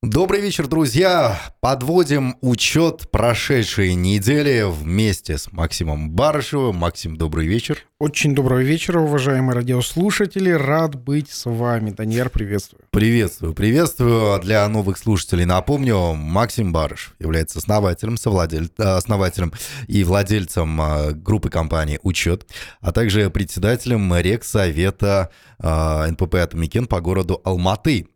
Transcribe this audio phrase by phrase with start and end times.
[0.00, 1.40] Добрый вечер, друзья!
[1.58, 6.76] Подводим учет прошедшей недели вместе с Максимом Барышевым.
[6.76, 7.78] Максим, добрый вечер.
[7.98, 10.50] Очень доброго вечера, уважаемые радиослушатели.
[10.50, 11.90] Рад быть с вами.
[11.90, 12.84] Даниэр, приветствую.
[12.92, 14.40] Приветствую, приветствую.
[14.40, 18.70] Для новых слушателей напомню, Максим Барыш является основателем, совладель...
[18.78, 19.52] Э, основателем
[19.88, 22.46] и владельцем э, группы компании «Учет»,
[22.80, 28.06] а также председателем Рексовета э, НПП «Атамекен» по городу Алматы.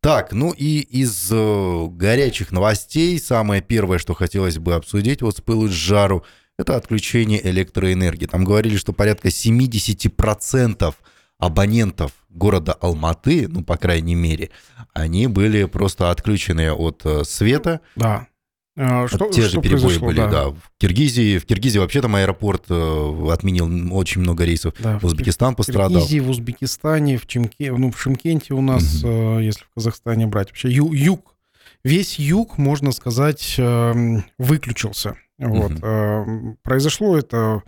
[0.00, 5.40] Так, ну и из э, горячих новостей самое первое, что хотелось бы обсудить, вот с
[5.42, 6.24] пылу с жару,
[6.58, 8.26] это отключение электроэнергии.
[8.26, 10.94] Там говорили, что порядка 70%
[11.38, 14.50] абонентов города Алматы, ну, по крайней мере,
[14.94, 17.80] они были просто отключены от э, света.
[17.94, 18.26] Да.
[18.82, 20.28] А, что, Те же перебои были, да.
[20.28, 20.48] да.
[20.48, 24.72] В Киргизии, в Киргизии вообще там аэропорт э, отменил очень много рейсов.
[24.78, 25.90] Да, в Узбекистан пострадал.
[25.90, 29.38] В Киргизии, в Узбекистане, в, Чемке, ну, в Шимкенте у нас, угу.
[29.40, 31.34] если в Казахстане брать, вообще ю, юг,
[31.84, 35.16] весь юг, можно сказать, эм, выключился.
[35.38, 35.72] Вот.
[35.72, 36.56] Угу.
[36.62, 37.62] Произошло это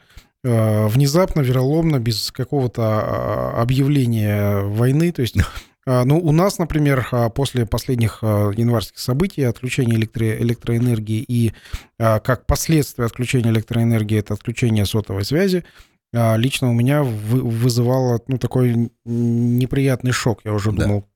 [0.45, 5.12] э, внезапно, вероломно, без какого-то а, объявления войны.
[5.12, 5.36] То есть
[5.86, 11.52] ну, у нас, например, а, после последних а, январских событий, отключения электро электроэнергии и
[11.98, 15.64] как последствие отключения электроэнергии, это отключение сотовой связи,
[16.12, 20.41] лично у меня вызывало ну, такой неприятный шок.
[20.44, 20.84] Я уже да.
[20.84, 21.08] думал,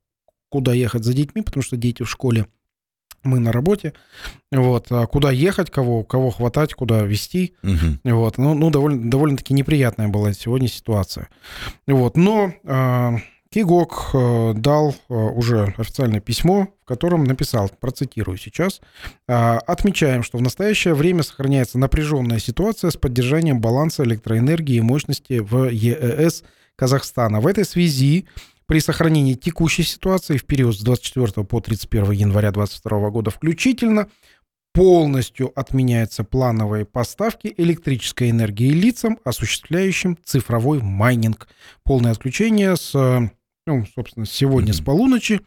[0.49, 2.47] куда ехать за детьми, потому что дети в школе,
[3.23, 3.93] мы на работе.
[4.51, 4.87] Вот.
[4.91, 7.55] А куда ехать, кого, кого хватать, куда вести.
[7.63, 8.15] Угу.
[8.15, 8.37] Вот.
[8.37, 11.29] Ну, ну довольно, довольно-таки неприятная была сегодня ситуация.
[11.85, 12.15] Вот.
[12.17, 12.53] Но
[13.57, 18.81] Кигок э, дал э, уже официальное письмо, в котором написал, процитирую сейчас,
[19.27, 25.39] «А, «Отмечаем, что в настоящее время сохраняется напряженная ситуация с поддержанием баланса электроэнергии и мощности
[25.39, 26.43] в ЕЭС
[26.75, 27.41] Казахстана.
[27.41, 28.27] В этой связи
[28.67, 34.07] при сохранении текущей ситуации в период с 24 по 31 января 2022 года включительно
[34.71, 41.47] полностью отменяются плановые поставки электрической энергии лицам, осуществляющим цифровой майнинг.
[41.83, 43.31] Полное отключение с
[43.67, 44.81] ну, собственно, сегодня mm-hmm.
[44.81, 45.41] с полуночи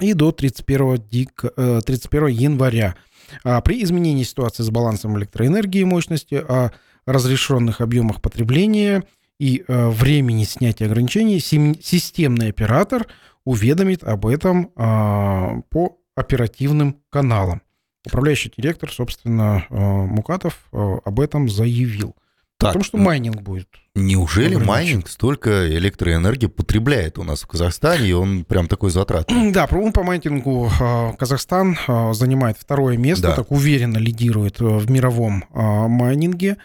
[0.00, 2.96] и до 31, дик, 31 января.
[3.44, 6.70] А при изменении ситуации с балансом электроэнергии и мощности, о
[7.06, 9.04] разрешенных объемах потребления
[9.38, 13.06] и э, времени снятия ограничений, системный оператор
[13.44, 17.62] уведомит об этом а, по оперативным каналам.
[18.04, 22.16] Управляющий директор, собственно, э, Мукатов э, об этом заявил.
[22.58, 23.68] Так, Потому что майнинг будет.
[23.94, 29.52] Неужели майнинг столько электроэнергии потребляет у нас в Казахстане, и он прям такой затратный?
[29.52, 33.34] Да, он по майнингу а, Казахстан а, занимает второе место, да.
[33.34, 36.56] так уверенно лидирует а, в мировом майнинге,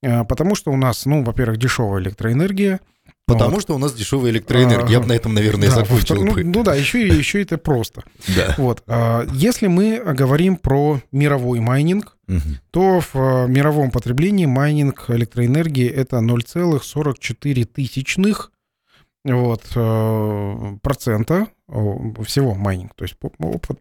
[0.00, 2.80] потому что у нас, ну, во-первых, дешевая электроэнергия,
[3.26, 3.62] Потому вот.
[3.62, 4.88] что у нас дешевая электроэнергия.
[4.88, 8.04] Я бы на этом, наверное, да, закончил ну, ну да, еще, еще это просто.
[8.36, 8.54] Да.
[8.56, 8.84] Вот.
[9.32, 12.40] Если мы говорим про мировой майнинг, угу.
[12.70, 18.52] то в э, мировом потреблении майнинг электроэнергии это 0,44 тысячных
[19.24, 23.16] вот, э, процента всего майнинг, то есть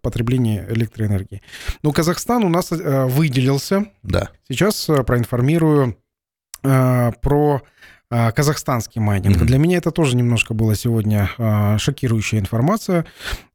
[0.02, 1.44] потребление электроэнергии.
[1.84, 3.86] Но Казахстан у нас э, выделился.
[4.02, 4.30] Да.
[4.48, 5.98] Сейчас проинформирую
[6.64, 7.62] про а,
[8.10, 9.38] казахстанский майнинг.
[9.38, 9.46] Mm-hmm.
[9.46, 13.06] Для меня это тоже немножко была сегодня а, шокирующая информация.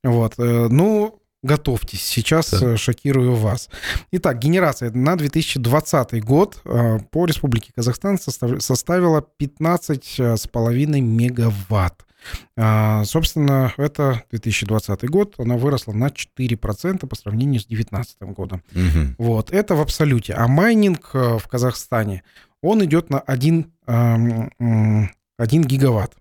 [0.03, 0.35] Вот.
[0.39, 2.73] Э, ну, готовьтесь, сейчас да.
[2.73, 3.69] Э, шокирую вас.
[4.13, 12.07] Итак, генерация на 2020 год а, по Республике Казахстан составила 15,5 мегаватт.
[12.55, 18.63] Собственно, это 2020 год, она выросла на 4% по сравнению с 2019 годом.
[18.75, 19.15] Угу.
[19.17, 20.35] Вот, это в абсолюте.
[20.35, 22.23] А майнинг э, в Казахстане
[22.63, 26.17] он идет на 1, 1 гигаватт.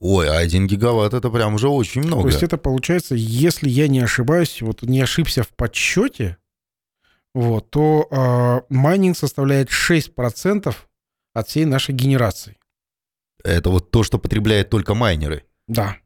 [0.00, 2.22] Ой, а 1 гигаватт это прям уже очень много.
[2.22, 6.36] То есть это получается, если я не ошибаюсь, вот не ошибся в подсчете,
[7.34, 10.74] вот, то э, майнинг составляет 6%
[11.34, 12.56] от всей нашей генерации.
[13.44, 15.44] Это вот то, что потребляют только майнеры?
[15.66, 15.96] Да.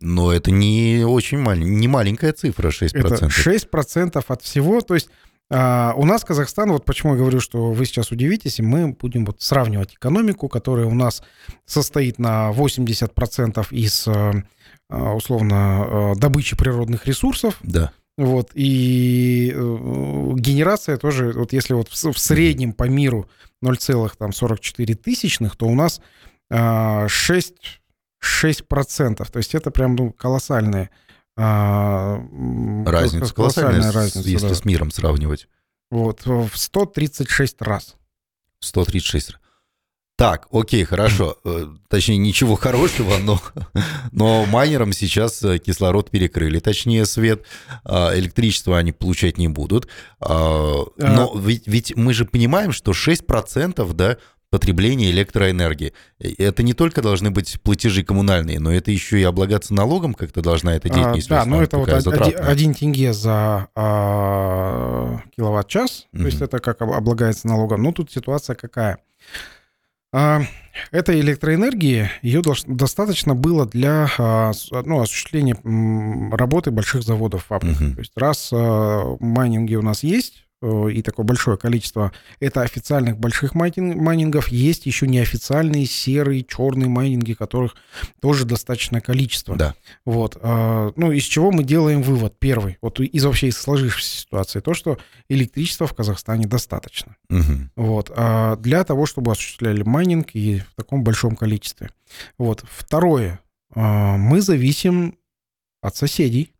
[0.00, 2.90] Но это не очень маленькая, не маленькая цифра, 6%.
[2.94, 5.08] Это 6% от всего, то есть
[5.54, 9.26] а, у нас Казахстан, вот почему я говорю, что вы сейчас удивитесь, и мы будем
[9.26, 11.22] вот сравнивать экономику, которая у нас
[11.66, 14.32] состоит на 80% из, э,
[14.88, 17.58] а, условно, э, добычи природных ресурсов.
[17.62, 17.92] Да.
[18.16, 19.58] Вот, и э,
[20.36, 23.28] генерация тоже, вот если вот в, среднем по миру
[23.62, 26.00] 0,44 тысячных, то у нас
[26.50, 27.54] 6,
[28.22, 29.30] 6%.
[29.30, 31.01] То есть это прям ну, колоссальные а,
[31.36, 34.54] разница колоссальная, колоссальная разница, если да.
[34.54, 35.48] с миром сравнивать.
[35.90, 37.96] Вот, в 136 раз.
[38.60, 39.42] 136 раз.
[40.16, 41.38] Так, окей, хорошо.
[41.44, 43.40] Э, точнее, ничего хорошего, но,
[44.12, 47.42] но майнерам сейчас э, кислород перекрыли, точнее, свет.
[47.84, 49.88] А, электричество они получать не будут.
[50.20, 54.18] А, но ведь, ведь мы же понимаем, что 6% да,
[54.52, 55.94] потребления электроэнергии.
[56.20, 60.76] Это не только должны быть платежи коммунальные, но это еще и облагаться налогом как-то должна
[60.76, 61.30] эта деятельность.
[61.30, 66.18] А, да, но это вот один, один тенге за а, киловатт-час, mm-hmm.
[66.18, 67.82] то есть это как облагается налогом.
[67.82, 68.98] Ну, тут ситуация какая?
[70.12, 70.42] А,
[70.90, 74.52] этой электроэнергии ее достаточно было для а,
[74.84, 75.56] ну, осуществления
[76.36, 77.80] работы больших заводов, фабрик.
[77.80, 77.92] Угу.
[77.94, 83.18] То есть раз а, майнинги у нас есть, Э, и такое большое количество это официальных
[83.18, 87.74] больших майнингов, есть еще неофициальные серые, черные майнинги, которых
[88.20, 89.56] тоже достаточное количество.
[89.56, 89.74] Да.
[90.04, 90.38] Вот.
[90.40, 92.38] А, ну, из чего мы делаем вывод?
[92.38, 94.98] Первый, вот из вообще из сложившейся ситуации, то, что
[95.28, 97.16] электричества в Казахстане достаточно.
[97.28, 97.70] Угу.
[97.76, 98.12] Вот.
[98.14, 101.90] А для того, чтобы осуществляли майнинг и в таком большом количестве.
[102.38, 102.64] Вот.
[102.70, 103.40] Второе,
[103.74, 105.18] а, мы зависим
[105.80, 106.52] от соседей,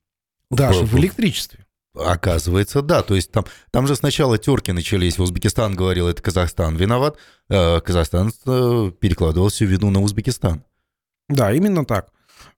[0.50, 1.66] даже в электричестве.
[1.94, 3.02] Оказывается, да.
[3.02, 5.18] То есть там, там же сначала терки начались.
[5.18, 7.18] Узбекистан говорил, это Казахстан виноват.
[7.50, 10.64] А Казахстан э, перекладывал всю вину на Узбекистан.
[11.28, 12.08] Да, именно так.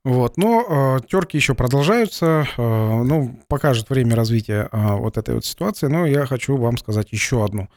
[0.05, 2.47] Вот, но э, терки еще продолжаются.
[2.57, 5.89] Э, ну, покажет время развития э, вот этой вот ситуации.
[5.89, 7.69] Но я хочу вам сказать еще одну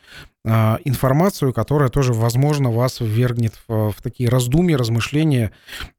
[0.45, 5.53] э, информацию, которая тоже, возможно, вас ввергнет в, в такие раздумья, размышления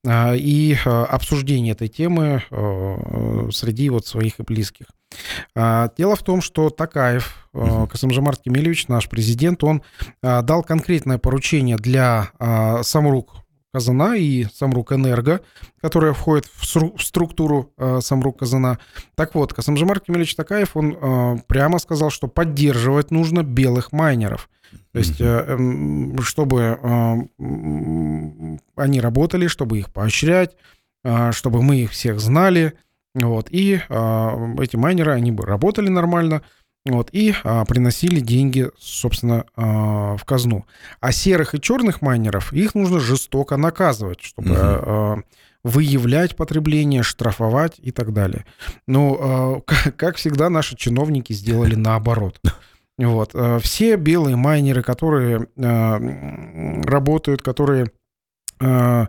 [0.04, 4.87] э, и э, обсуждение этой темы э, среди вот своих и близких.
[5.55, 9.82] Э, дело в том, что Такаев, э, Касымжамарт Кемелевич, наш президент, он
[10.22, 15.40] э, дал конкретное поручение для э, Самрук Казана и Самрук Энерго,
[15.81, 16.64] которая входит в,
[16.96, 18.78] в структуру э, Самрук Казана.
[19.14, 24.49] Так вот, Касамжимар Кемельевич Такаев, он э, прямо сказал, что поддерживать нужно белых майнеров.
[24.93, 27.16] То есть, э, э, чтобы э,
[28.76, 30.56] они работали, чтобы их поощрять,
[31.04, 32.75] э, чтобы мы их всех знали.
[33.20, 36.42] Вот, и э, эти майнеры, они бы работали нормально,
[36.84, 40.64] вот, и а, приносили деньги, собственно, а, в казну.
[41.00, 44.58] А серых и черных майнеров, их нужно жестоко наказывать, чтобы угу.
[44.60, 45.16] а,
[45.64, 48.46] выявлять потребление, штрафовать и так далее.
[48.86, 52.40] Но, а, как, всегда, наши чиновники сделали наоборот.
[52.96, 53.30] Вот.
[53.34, 56.00] А, все белые майнеры, которые а,
[56.84, 57.90] работают, которые
[58.60, 59.08] а,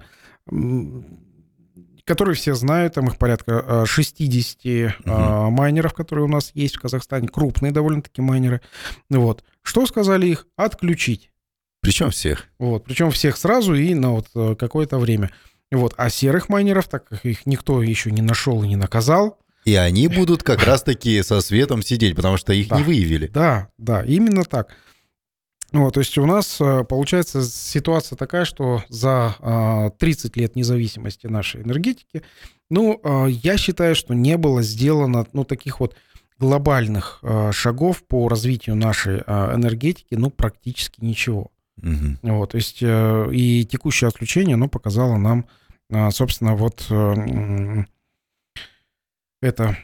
[2.09, 5.51] которые все знают, там их порядка 60 угу.
[5.51, 8.61] майнеров, которые у нас есть в Казахстане, крупные довольно-таки майнеры.
[9.11, 9.43] Вот.
[9.61, 10.47] Что сказали их?
[10.55, 11.29] Отключить.
[11.81, 12.45] Причем всех.
[12.57, 15.29] Вот, причем всех сразу и на вот э, какое-то время.
[15.71, 15.93] Вот.
[15.97, 20.07] А серых майнеров, так как их никто еще не нашел и не наказал, и они
[20.07, 23.27] будут как раз-таки со светом сидеть, потому что их да, не выявили.
[23.27, 24.75] Да, да, именно так.
[25.71, 31.27] Вот, то есть у нас э, получается ситуация такая, что за 30 а, лет независимости
[31.27, 32.23] нашей энергетики,
[32.71, 35.95] ну, а, я считаю, что не было сделано, ну, таких вот
[36.39, 41.51] глобальных а, шагов по развитию нашей энергетики, ну, практически ничего.
[41.83, 42.17] Угу.
[42.23, 45.45] Вот, то есть э, и текущее отключение, оно показало нам,
[46.11, 47.85] собственно, вот э,
[49.41, 49.77] это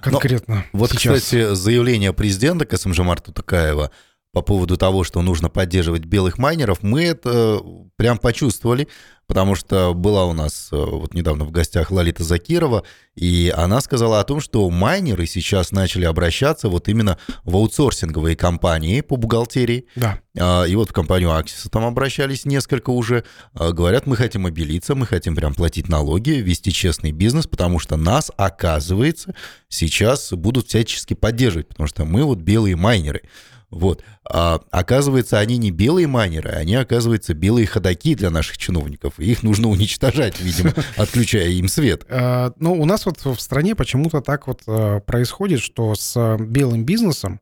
[0.00, 0.56] конкретно.
[0.72, 1.22] Но вот, сейчас.
[1.22, 3.92] кстати, заявление президента Касымжамарта Тукаева–
[4.32, 7.60] по поводу того, что нужно поддерживать белых майнеров, мы это
[7.96, 8.88] прям почувствовали,
[9.26, 12.84] потому что была у нас э, вот недавно в гостях Лалита Закирова,
[13.14, 19.00] и она сказала о том, что майнеры сейчас начали обращаться вот именно в аутсорсинговые компании
[19.00, 19.86] по бухгалтерии.
[19.96, 20.20] Да.
[20.38, 23.24] А, и вот в компанию Аксиса там обращались несколько уже.
[23.54, 27.96] А, говорят, мы хотим обелиться, мы хотим прям платить налоги, вести честный бизнес, потому что
[27.96, 29.34] нас, оказывается,
[29.68, 33.22] сейчас будут всячески поддерживать, потому что мы вот белые майнеры.
[33.70, 34.02] Вот.
[34.24, 39.14] А, оказывается, они не белые майнеры, они, оказывается, белые ходаки для наших чиновников.
[39.18, 42.06] И их нужно уничтожать, видимо, отключая им свет.
[42.08, 46.84] А, ну, у нас вот в стране почему-то так вот а, происходит, что с белым
[46.84, 47.40] бизнесом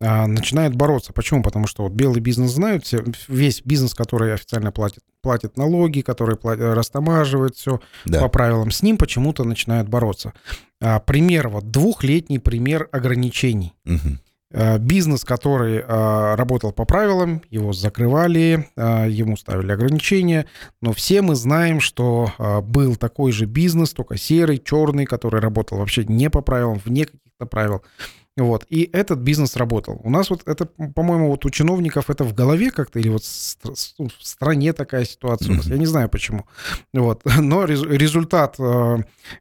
[0.00, 1.12] начинают бороться.
[1.12, 1.42] Почему?
[1.42, 2.84] Потому что вот белый бизнес знают,
[3.28, 8.20] весь бизнес, который официально платит, платит налоги, который растамаживает все да.
[8.20, 10.34] по правилам, с ним почему-то начинают бороться.
[11.06, 13.74] Пример, вот двухлетний пример ограничений.
[13.86, 14.18] Угу.
[14.56, 20.46] Э, бизнес, который э, работал по правилам, его закрывали, э, ему ставили ограничения,
[20.80, 22.30] но все мы знаем, что
[22.62, 27.46] был такой же бизнес, только серый, черный, который работал вообще не по правилам, вне каких-то
[27.46, 27.82] правил.
[28.36, 28.64] Вот.
[28.68, 30.00] И этот бизнес работал.
[30.04, 33.22] У нас вот это, по-моему, вот у чиновников это в голове как-то, или вот
[33.98, 35.66] ну, в стране такая ситуация у нас.
[35.66, 36.46] Я не знаю почему.
[36.92, 37.22] Вот.
[37.38, 38.56] Но результат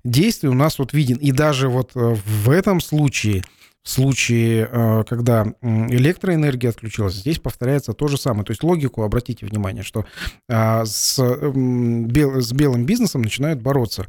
[0.03, 1.17] действий у нас вот виден.
[1.17, 3.43] И даже вот в этом случае
[3.83, 8.45] в случае, э, когда электроэнергия отключилась, здесь повторяется то же самое.
[8.45, 10.05] То есть логику, обратите внимание, что
[10.49, 14.05] а, с, с белым бизнесом начинают бороться.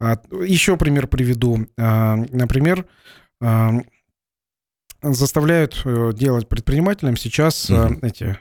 [0.00, 1.66] А, еще пример приведу.
[1.76, 2.86] А, например,
[5.00, 7.98] заставляют э, делать предпринимателям сейчас угу.
[8.02, 8.36] эти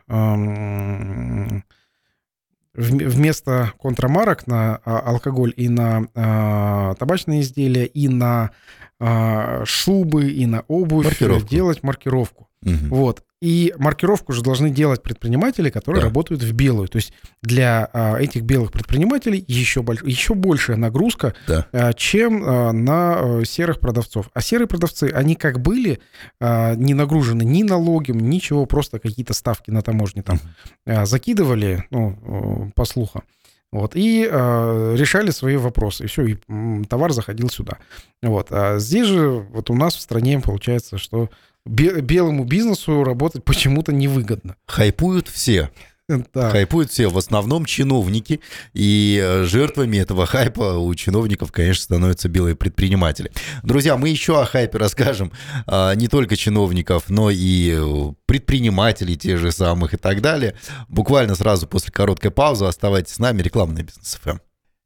[2.77, 8.51] вместо контрамарок на алкоголь и на табачные изделия, и на
[8.99, 11.49] а, шубы и на обувь маркировку.
[11.49, 12.49] делать маркировку.
[12.63, 12.95] Угу.
[12.95, 13.23] Вот.
[13.39, 16.07] И маркировку же должны делать предприниматели, которые да.
[16.07, 16.87] работают в белую.
[16.87, 17.13] То есть
[17.43, 21.67] для а, этих белых предпринимателей еще, больш, еще большая нагрузка, да.
[21.71, 24.29] а, чем а, на а, серых продавцов.
[24.33, 25.99] А серые продавцы, они как были
[26.39, 30.39] а, не нагружены ни налогом, ничего, просто какие-то ставки на таможне там
[30.87, 33.21] а, закидывали, ну, по слухам.
[33.69, 36.05] Вот, и э, решали свои вопросы.
[36.05, 36.37] И все, и
[36.85, 37.77] товар заходил сюда.
[38.21, 38.47] Вот.
[38.49, 41.29] А здесь же вот у нас в стране получается, что
[41.67, 44.55] белому бизнесу работать почему-то невыгодно.
[44.67, 45.69] Хайпуют все.
[46.07, 46.51] Да.
[46.51, 48.39] Хайпуют все, в основном чиновники,
[48.73, 53.29] и э, жертвами этого хайпа у чиновников, конечно, становятся белые предприниматели.
[53.61, 55.33] Друзья, мы еще о хайпе расскажем,
[55.65, 60.55] а, не только чиновников, но и э, предпринимателей те же самых и так далее.
[60.87, 64.37] Буквально сразу после короткой паузы оставайтесь с нами, рекламный бизнес ФМ.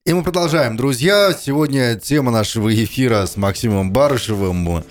[0.04, 1.32] И мы продолжаем, друзья.
[1.40, 4.84] Сегодня тема нашего эфира с Максимом Барышевым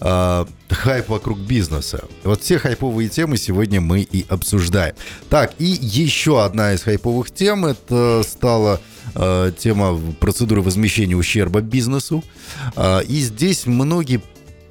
[0.00, 2.04] э, хайп вокруг бизнеса.
[2.24, 4.94] Вот все хайповые темы сегодня мы и обсуждаем.
[5.30, 8.80] Так, и еще одна из хайповых тем, это стала
[9.14, 12.24] э, тема процедуры возмещения ущерба бизнесу.
[12.76, 14.22] Э, и здесь многие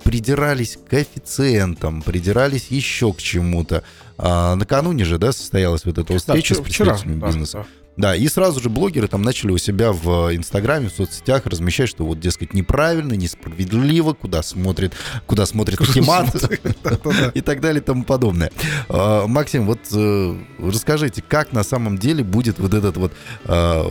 [0.05, 3.83] придирались к коэффициентам, придирались еще к чему-то.
[4.17, 7.57] А, накануне же, да, состоялась вот эта встреча да, с представителями вчера, бизнеса.
[7.57, 11.89] Да, да, и сразу же блогеры там начали у себя в Инстаграме, в соцсетях размещать,
[11.89, 14.93] что вот, дескать, неправильно, несправедливо, куда смотрит,
[15.25, 16.35] куда смотрит Акимат
[17.33, 18.51] и так далее и тому подобное.
[18.89, 23.13] А, Максим, вот э, расскажите, как на самом деле будет вот этот вот
[23.45, 23.85] а,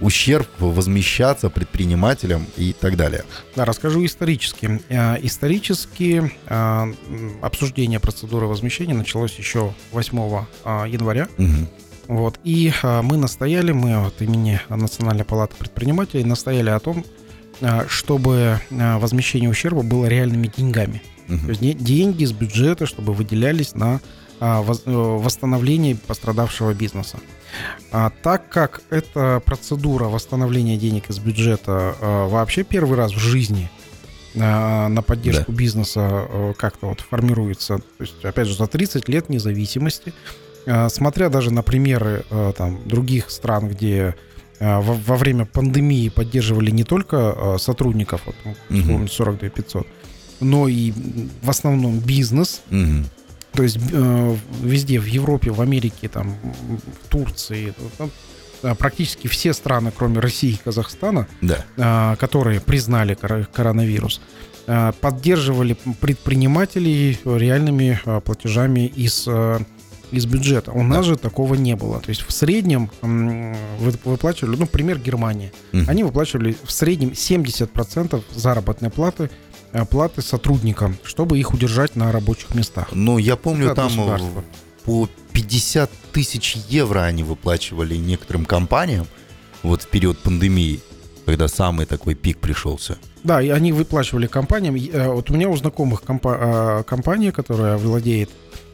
[0.00, 3.24] ущерб возмещаться предпринимателям и так далее?
[3.56, 4.82] Да, расскажу исторически.
[4.88, 6.94] Э, исторически э,
[7.40, 10.18] обсуждение процедуры возмещения началось еще 8
[10.86, 11.28] января.
[11.38, 11.87] Угу.
[12.08, 12.40] Вот.
[12.42, 17.04] И а, мы настояли, мы от имени Национальной палаты предпринимателей настояли о том,
[17.60, 21.02] а, чтобы а, возмещение ущерба было реальными деньгами.
[21.28, 21.38] Угу.
[21.40, 24.00] То есть деньги из бюджета, чтобы выделялись на
[24.40, 27.18] э, восстановление пострадавшего бизнеса.
[27.92, 33.70] А, так как эта процедура восстановления денег из бюджета вообще первый раз в жизни
[34.34, 35.58] на поддержку да.
[35.58, 40.47] бизнеса а, как-то вот формируется, то есть опять же за 30 лет независимости Э,
[40.90, 44.14] смотря даже на примеры э, там, других стран, где
[44.58, 48.34] э, во, время пандемии поддерживали не только сотрудников, вот,
[48.68, 49.86] ну, 42 500,
[50.40, 50.92] но и
[51.42, 52.62] в основном бизнес.
[52.70, 53.04] Угу.
[53.52, 53.78] То есть
[54.62, 56.36] везде, в Европе, в Америке, там,
[57.02, 58.10] в Турции, там,
[58.76, 62.16] практически все страны, кроме России и Казахстана, да.
[62.20, 63.16] которые признали
[63.52, 64.20] коронавирус,
[65.00, 69.26] поддерживали предпринимателей реальными платежами из
[70.10, 70.72] из бюджета.
[70.72, 71.12] У нас да.
[71.12, 72.00] же такого не было.
[72.00, 72.90] То есть в среднем
[74.04, 75.52] выплачивали, ну, пример Германии.
[75.72, 75.82] Угу.
[75.86, 79.30] Они выплачивали в среднем 70% заработной платы
[79.72, 82.88] э, платы сотрудникам, чтобы их удержать на рабочих местах.
[82.92, 84.18] Ну, я помню, Это там э,
[84.84, 89.06] по 50 тысяч евро они выплачивали некоторым компаниям
[89.62, 90.80] вот в период пандемии,
[91.26, 92.96] когда самый такой пик пришелся.
[93.24, 94.76] Да, и они выплачивали компаниям.
[94.76, 98.30] Э, вот у меня у знакомых компа- компания, которая владеет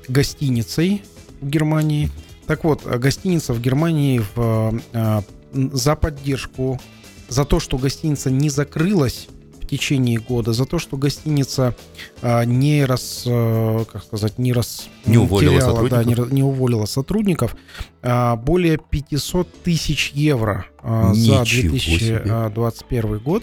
[0.08, 1.02] гостиницей,
[1.44, 2.10] в Германии.
[2.46, 5.20] Так вот, гостиница в Германии в, э,
[5.52, 6.80] за поддержку,
[7.28, 9.28] за то, что гостиница не закрылась
[9.60, 11.74] в течение года, за то, что гостиница
[12.22, 16.42] э, не раз, э, как сказать, не раз не уволила теряла, сотрудников, да, не, не
[16.42, 17.56] уволила сотрудников,
[18.02, 23.18] более 500 тысяч евро за 2021 себе.
[23.18, 23.42] год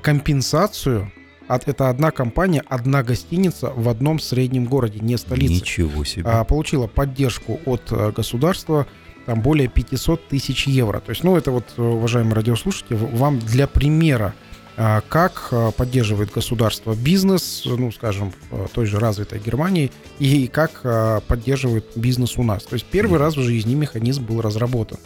[0.00, 1.12] компенсацию
[1.48, 5.54] это одна компания, одна гостиница в одном среднем городе, не столице.
[5.54, 6.24] Ничего себе.
[6.26, 8.86] А, получила поддержку от э, государства
[9.26, 11.00] там более 500 тысяч евро.
[11.00, 14.34] То есть, ну, это вот, уважаемые радиослушатели, вам для примера,
[14.76, 20.80] а, как э, поддерживает государство бизнес, ну, скажем, в той же развитой Германии, и как
[20.84, 22.64] э, поддерживает бизнес у нас.
[22.64, 24.98] То есть первый раз в жизни механизм был разработан.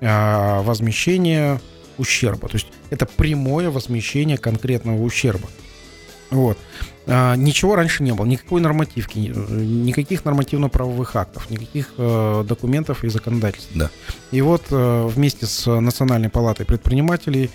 [0.00, 1.60] А, возмещение
[1.96, 2.48] ущерба.
[2.48, 5.48] То есть это прямое возмещение конкретного ущерба.
[6.30, 6.58] Вот.
[7.06, 13.72] А, ничего раньше не было, никакой нормативки, никаких нормативно-правовых актов, никаких э, документов и законодательств.
[13.74, 13.90] Да.
[14.30, 17.50] И вот э, вместе с Национальной палатой предпринимателей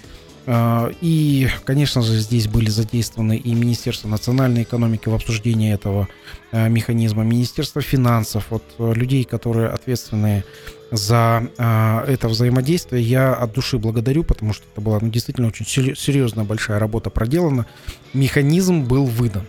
[0.52, 6.08] и, конечно же, здесь были задействованы и Министерство национальной экономики в обсуждении этого
[6.52, 10.44] а, механизма, Министерство финансов, вот э, людей, которые ответственны
[10.90, 13.04] за а, это взаимодействие.
[13.04, 17.68] Я от души благодарю, потому что это была ну, действительно очень серьезная большая работа проделана.
[18.16, 19.46] Механизм был выдан.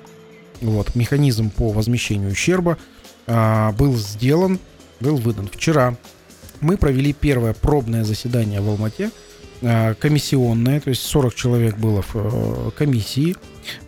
[0.61, 2.77] Вот, механизм по возмещению ущерба
[3.27, 4.59] был сделан,
[5.01, 5.49] был выдан.
[5.51, 5.97] Вчера
[6.61, 9.11] мы провели первое пробное заседание в Алмате–
[9.61, 13.37] комиссионная, то есть 40 человек было в э, комиссии,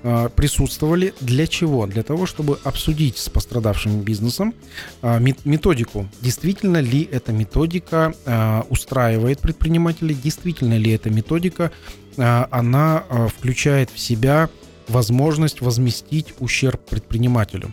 [0.02, 1.14] э, присутствовали.
[1.21, 1.87] Для чего?
[1.87, 4.55] Для того, чтобы обсудить с пострадавшим бизнесом
[5.02, 6.09] методику.
[6.21, 8.14] Действительно ли эта методика
[8.69, 11.73] устраивает предпринимателей, действительно ли эта методика,
[12.17, 14.49] она включает в себя
[14.88, 17.73] возможность возместить ущерб предпринимателю.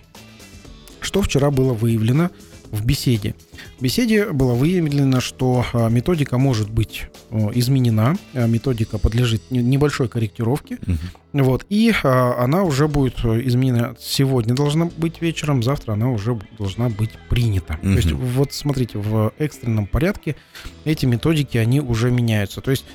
[1.02, 2.32] Что вчера было выявлено–
[2.72, 3.36] в беседе.
[3.78, 7.08] В беседе было выявлено, что а, методика может быть
[7.54, 11.44] изменена, а, методика подлежит небольшой корректировке, угу.
[11.44, 16.90] вот, и а, она уже будет изменена сегодня должна быть вечером, завтра она уже должна
[16.90, 17.80] быть принята.
[17.82, 17.92] Угу.
[17.92, 20.36] То есть вот смотрите, в экстренном порядке
[20.86, 22.62] эти методики, они уже меняются.
[22.62, 22.86] То есть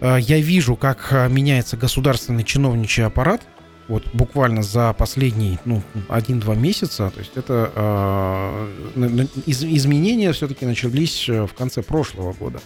[0.00, 3.42] я вижу, как меняется государственный чиновничий аппарат,
[3.88, 11.28] вот буквально за последний, ну, один-два месяца, то есть это э, из, изменения все-таки начались
[11.28, 12.60] э, в конце прошлого года.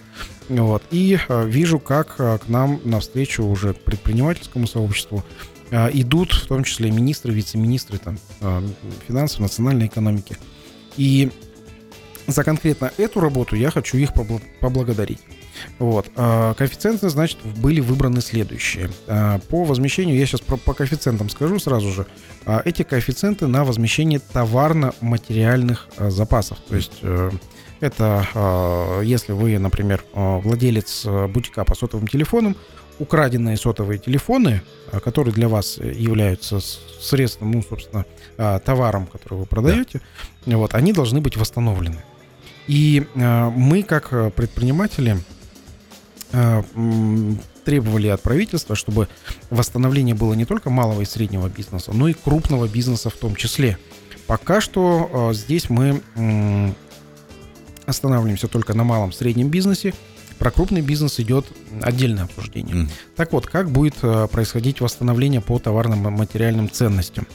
[0.49, 0.83] Вот.
[0.91, 5.25] И э, вижу, как э, к нам навстречу уже предпринимательскому сообществу
[5.71, 8.63] э, идут, в том числе министры, вице-министры там, э,
[9.09, 10.37] финансов, национальной экономики.
[10.97, 11.31] И
[12.27, 14.11] за конкретно эту работу я хочу их
[14.61, 15.21] поблагодарить.
[15.79, 16.11] Вот.
[16.17, 18.91] А, коэффициенты, значит, были выбраны следующие.
[19.07, 22.07] А, по возмещению, я сейчас про, по коэффициентам скажу сразу же.
[22.45, 26.59] А, эти коэффициенты на возмещение товарно-материальных запасов.
[26.69, 27.31] То есть э,
[27.81, 32.57] это если вы, например, владелец бутика по сотовым телефонам,
[32.99, 34.63] украденные сотовые телефоны,
[35.05, 40.01] которые для вас являются средством, ну, собственно, товаром, который вы продаете,
[40.47, 40.57] да.
[40.57, 42.03] вот, они должны быть восстановлены.
[42.67, 45.19] И мы, как предприниматели,
[47.65, 49.09] требовали от правительства, чтобы
[49.51, 53.79] восстановление было не только малого и среднего бизнеса, но и крупного бизнеса в том числе.
[54.27, 56.73] Пока что э, здесь мы э,
[57.87, 59.95] останавливаемся только на малом среднем бизнесе.
[60.39, 61.47] Про крупный бизнес идет
[61.81, 62.75] отдельное обсуждение.
[62.75, 62.89] Mm.
[63.15, 67.27] Так вот, как будет э, происходить восстановление по товарным и материальным ценностям?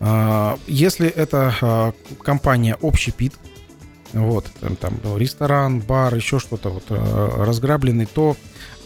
[0.00, 3.34] Э, если это э, компания общепит,
[4.12, 4.46] вот,
[4.80, 8.36] там, ресторан, бар, еще что-то вот э, разграбленный, то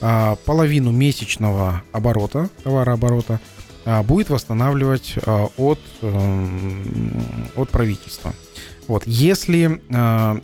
[0.00, 3.40] а, половину месячного оборота, товарооборота,
[3.84, 6.82] а, будет восстанавливать а, от, а,
[7.56, 8.34] от правительства.
[8.86, 10.40] Вот, если а,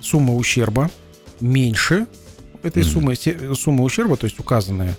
[0.00, 0.90] сумма ущерба
[1.40, 2.06] меньше
[2.62, 2.86] этой mm-hmm.
[2.86, 4.96] суммы, сумма ущерба, то есть указанная,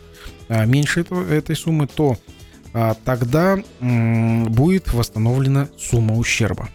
[0.47, 2.17] меньше этого, этой суммы, то
[2.77, 6.67] а, тогда м, будет восстановлена сумма ущерба.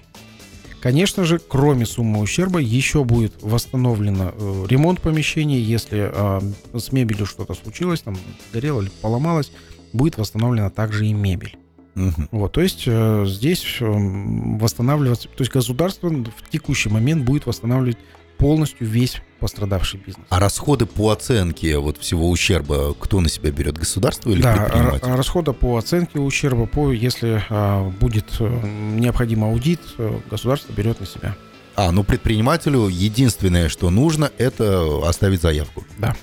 [0.81, 5.61] Конечно же, кроме суммы ущерба, еще будет восстановлено э, ремонт помещений.
[5.61, 6.41] Если э,
[6.79, 8.17] с мебелью что-то случилось, там
[8.53, 9.53] горело или поломалось,
[9.93, 11.57] будет восстановлена также и мебель.
[11.97, 12.29] Угу.
[12.31, 17.99] Вот, то есть э, здесь э, восстанавливаться, то есть государство в текущий момент будет восстанавливать
[18.39, 20.27] полностью весь пострадавший бизнес.
[20.29, 25.09] А расходы по оценке вот всего ущерба кто на себя берет, государство или да, предприниматель?
[25.09, 28.61] расходы по оценке ущерба, по, если а, будет э,
[28.97, 31.35] необходим аудит, э, государство берет на себя.
[31.77, 35.85] А, ну предпринимателю единственное, что нужно, это оставить заявку.
[35.99, 36.15] Да.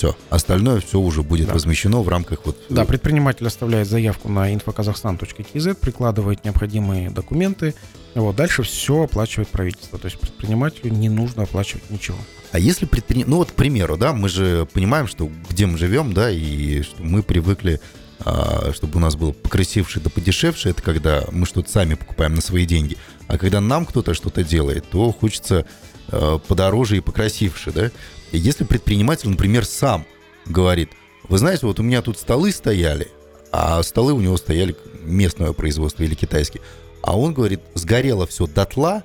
[0.00, 0.16] Все.
[0.30, 1.52] Остальное все уже будет да.
[1.52, 2.56] возмещено в рамках вот...
[2.70, 7.74] Да, предприниматель оставляет заявку на infokazakhstan.kz, прикладывает необходимые документы.
[8.14, 9.98] Вот, дальше все оплачивает правительство.
[9.98, 12.16] То есть предпринимателю не нужно оплачивать ничего.
[12.50, 13.30] А если предприниматель...
[13.30, 17.02] Ну вот, к примеру, да, мы же понимаем, что где мы живем, да, и что
[17.02, 17.78] мы привыкли
[18.24, 22.40] а, чтобы у нас был покрасивший да подешевший, это когда мы что-то сами покупаем на
[22.40, 22.96] свои деньги.
[23.28, 25.66] А когда нам кто-то что-то делает, то хочется
[26.08, 27.90] э, подороже и покрасивше, да?
[28.32, 30.06] Если предприниматель, например, сам
[30.46, 30.90] говорит,
[31.28, 33.08] вы знаете, вот у меня тут столы стояли,
[33.52, 36.62] а столы у него стояли местного производства или китайские,
[37.02, 39.04] а он говорит, сгорело все дотла,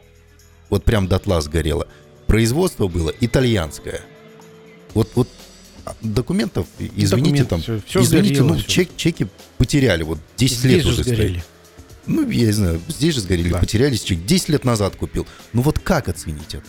[0.69, 1.87] вот прям дотла сгорело,
[2.27, 4.01] производство было итальянское.
[4.93, 5.27] Вот, вот
[6.01, 8.67] документов, извините, Документ, там, все, все извините, сгорело, ну, все.
[8.67, 11.39] Чек, чеки потеряли, вот 10 здесь лет уже сгорели.
[11.39, 11.45] Стоит.
[12.07, 13.59] Ну, я не знаю, здесь же сгорели, да.
[13.59, 15.27] потерялись чек, 10 лет назад купил.
[15.53, 16.65] Ну вот как оценить это?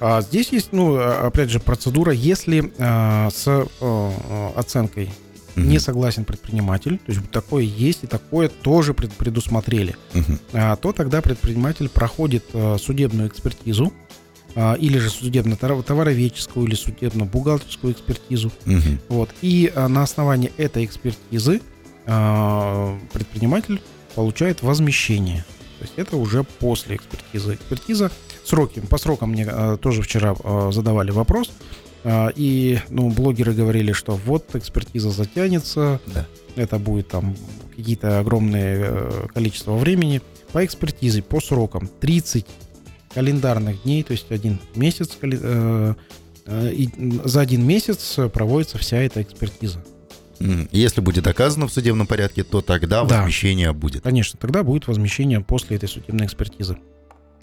[0.00, 5.10] А здесь есть, ну, а, опять же, процедура, если а, с а, оценкой
[5.56, 5.64] угу.
[5.64, 10.38] не согласен предприниматель, то есть такое есть и такое тоже пред, предусмотрели, угу.
[10.52, 13.92] а, то тогда предприниматель проходит а, судебную экспертизу,
[14.56, 18.50] а, или же судебно-товароведческую или судебно-бухгалтерскую экспертизу.
[18.64, 18.98] Мгм.
[19.10, 19.30] Вот.
[19.42, 21.60] И а, на основании этой экспертизы
[22.06, 23.82] а, предприниматель
[24.14, 25.44] получает возмещение.
[25.78, 27.54] То есть это уже после экспертизы.
[27.54, 28.10] Экспертиза
[28.46, 28.80] сроки.
[28.80, 31.50] По срокам мне а, тоже вчера а, задавали вопрос.
[32.04, 36.26] А, И ну, блогеры говорили, что вот экспертиза затянется, Да.
[36.56, 37.34] это будет там
[37.76, 40.22] какие-то огромные э, количество времени.
[40.52, 42.46] По экспертизе, по срокам 30
[43.12, 45.94] календарных дней, то есть один месяц, э,
[46.46, 46.88] э, и
[47.24, 49.84] за один месяц проводится вся эта экспертиза.
[50.70, 53.18] Если будет доказано в судебном порядке, то тогда Да.
[53.18, 54.02] возмещение будет.
[54.02, 56.76] Конечно, тогда будет возмещение после этой судебной экспертизы.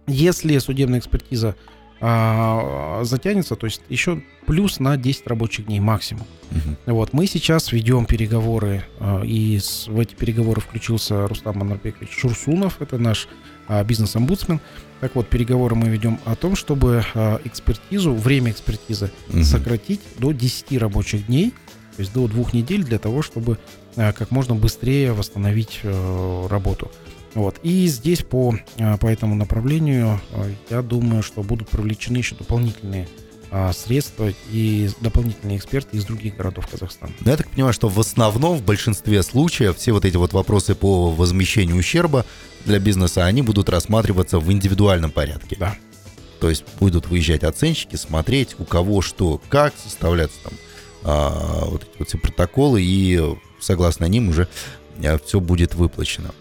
[0.08, 1.56] Если судебная экспертиза
[2.06, 6.28] а, затянется, то есть еще плюс на 10 рабочих дней максимум.
[6.52, 6.78] Мгм.
[6.88, 12.82] Вот, мы сейчас ведем переговоры, а, и с- в эти переговоры включился Рустам Манарбекович Шурсунов,
[12.82, 13.28] это наш
[13.70, 14.60] а, бизнес-омбудсмен.
[15.00, 19.44] Так вот, переговоры мы ведем о том, чтобы а, экспертизу, время экспертизы Мгм.
[19.46, 21.52] сократить до 10 рабочих дней,
[21.96, 23.58] то есть до двух недель для того, чтобы
[23.96, 26.92] а, как можно быстрее восстановить э, работу.
[27.36, 27.60] Вот.
[27.63, 33.08] И здесь по, а, по этому направлению а, я думаю, что будут привлечены еще дополнительные
[33.50, 37.13] а, средства и дополнительные эксперты из других городов Казахстана.
[37.19, 40.76] Ну, я так понимаю, что в основном, в большинстве случаев, все вот эти вот вопросы
[40.76, 42.26] по возмещению ущерба
[42.65, 45.56] для бизнеса, они будут рассматриваться в индивидуальном порядке.
[45.60, 45.76] Да.
[46.39, 50.54] То есть будут выезжать оценщики, смотреть, у кого что, как, составляться там
[51.04, 53.22] а, вот эти вот все протоколы, и
[53.60, 54.48] согласно ним уже
[55.26, 56.34] все будет выплачено.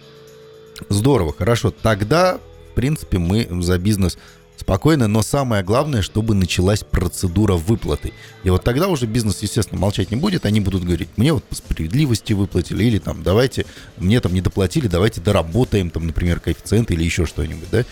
[0.88, 1.70] Здорово, хорошо.
[1.70, 2.38] Тогда,
[2.72, 4.18] в принципе, мы за бизнес
[4.56, 8.12] спокойно, но самое главное, чтобы началась процедура выплаты.
[8.44, 11.54] И вот тогда уже бизнес, естественно, молчать не будет, они будут говорить, мне вот по
[11.56, 13.66] справедливости выплатили, или там, давайте,
[13.96, 17.84] мне там не доплатили, давайте доработаем, там, например, коэффициент или еще что-нибудь, да?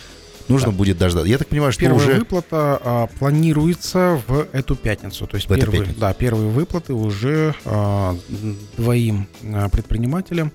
[0.49, 0.77] Нужно Да.
[0.79, 1.29] будет дождаться.
[1.29, 2.19] Я так понимаю, что Первая уже...
[2.19, 5.27] выплата а, планируется в эту пятницу.
[5.29, 6.01] То есть В первые, пятницу.
[6.01, 8.17] да, первые выплаты уже а,
[8.77, 10.53] двоим а, предпринимателям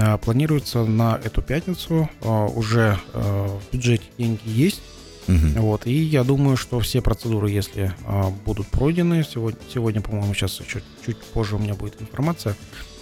[0.00, 2.08] а, планируются на эту пятницу.
[2.22, 4.80] А, уже а, в бюджете деньги есть.
[5.26, 5.60] Мгм.
[5.60, 10.52] Вот, и я думаю, что все процедуры, если а, будут пройдены, сегодня, сегодня по-моему, сейчас
[10.66, 12.54] чуть, чуть позже у меня будет информация,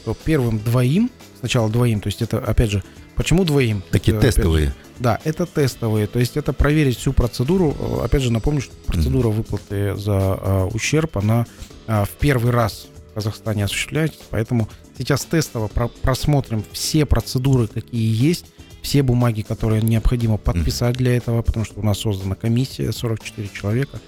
[0.05, 2.83] то первым двоим, сначала двоим, то есть это, опять же,
[3.15, 3.83] почему двоим?
[3.91, 4.75] Такие Это, опять же, тестовые.
[4.99, 7.77] да, это тестовые, то есть это проверить всю процедуру.
[7.79, 11.47] Э, Опять же, напомню, что процедура выплаты за а, ущерб, она
[11.87, 18.15] а, в первый раз в Казахстане осуществляется, поэтому сейчас тестово про- просмотрим все процедуры, какие
[18.15, 18.47] есть,
[18.83, 24.01] все бумаги, которые необходимо подписать для этого, потому что у нас создана комиссия 44 человека.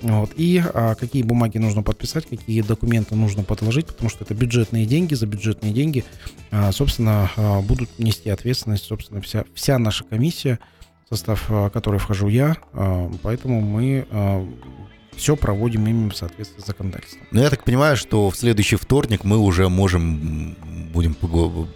[0.00, 0.30] Вот.
[0.36, 5.14] И а, какие бумаги нужно подписать, какие документы нужно подложить, потому что это бюджетные деньги,
[5.14, 6.04] за бюджетные деньги,
[6.50, 10.60] а, собственно, а, будут нести ответственность, собственно, вся, вся наша комиссия,
[11.06, 14.06] в состав а, которой вхожу я, а, поэтому мы
[15.18, 17.22] все проводим именно в соответствии с законодательством.
[17.30, 20.56] Но я так понимаю, что в следующий вторник мы уже можем,
[20.92, 21.66] будем пого-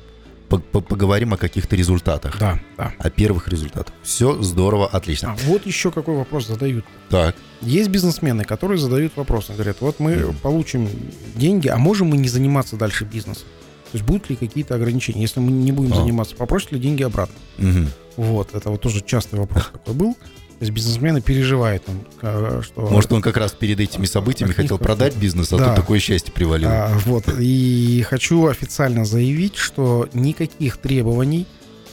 [0.48, 2.38] по- по- поговорим о каких-то результатах.
[2.38, 2.92] Да, да.
[2.98, 3.94] О первых результатах.
[4.02, 5.32] Все здорово, отлично.
[5.32, 6.84] А, вот еще какой вопрос задают.
[7.10, 10.36] Так, Есть бизнесмены, которые задают вопросы, говорят, вот мы Мгм.
[10.42, 10.88] получим
[11.36, 13.44] деньги, а можем мы не заниматься дальше бизнесом?
[13.92, 15.20] То есть будут ли какие-то ограничения?
[15.22, 15.96] Если мы не будем А.
[15.96, 17.34] заниматься, попросят ли деньги обратно?
[17.58, 17.88] мгм.
[18.16, 20.16] Вот, это вот тоже частый вопрос такой был.
[20.62, 22.82] То есть бизнесмены переживают, там, ка- что...
[22.82, 25.66] может, он как раз перед этими событиями хотел продать бизнес, а Да.
[25.66, 26.70] тут такое счастье привалило.
[26.86, 31.48] А, вот, и хочу официально заявить, что никаких требований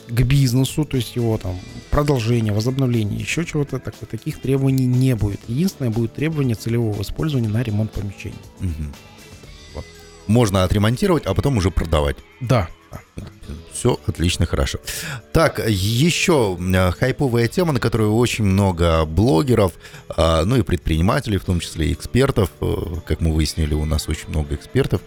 [0.07, 5.39] к бизнесу, то есть его там продолжение, возобновление, еще чего-то, так, таких требований не будет.
[5.47, 8.37] Единственное будет требование целевого использования на ремонт помещений.
[8.59, 8.93] Мгм.
[9.73, 9.85] Вот.
[10.27, 12.17] Можно отремонтировать, а потом уже продавать.
[12.39, 12.69] Да.
[13.73, 14.79] Все отлично, хорошо.
[15.31, 19.73] Так, еще э, хайповая тема, на которую очень много блогеров,
[20.09, 22.49] а, ну и предпринимателей, в том числе и экспертов.
[22.61, 22.75] э,
[23.05, 25.01] Как мы выяснили, у нас очень много экспертов,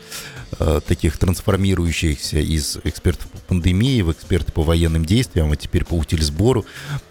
[0.59, 5.95] э, таких трансформирующихся из экспертов по пандемии в эксперты по военным действиям, а теперь по
[5.95, 6.65] утильсбору.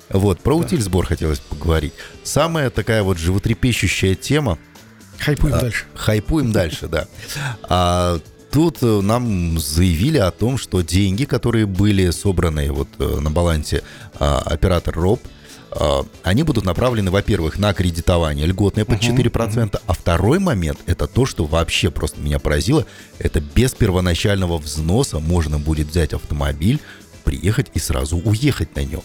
[0.10, 0.66] Вот, про Да.
[0.66, 1.94] утильсбор хотелось поговорить.
[2.24, 4.58] Самая такая вот животрепещущая тема,
[5.20, 5.86] Хайпуем А, дальше.
[5.94, 7.08] Хайпуем дальше, да.
[7.70, 8.20] А
[8.52, 13.84] тут э, нам заявили о том, что деньги, которые были собраны вот э, на балансе
[14.20, 15.22] а, оператор РОП,
[15.72, 21.08] а, они будут направлены, во-первых, на кредитование льготное под Мгм, 4%, а второй момент– это
[21.08, 22.86] то, что вообще просто меня поразило,
[23.20, 26.80] это без первоначального взноса можно будет взять автомобиль,
[27.24, 29.04] приехать и сразу уехать на нем.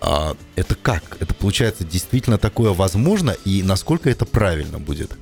[0.00, 1.18] А это как?
[1.20, 5.12] Это получается действительно такое возможно, и насколько это правильно будет?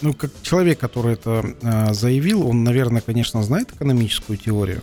[0.00, 4.82] Ну, как человек, который это а, заявил, он, наверное, конечно, знает экономическую теорию.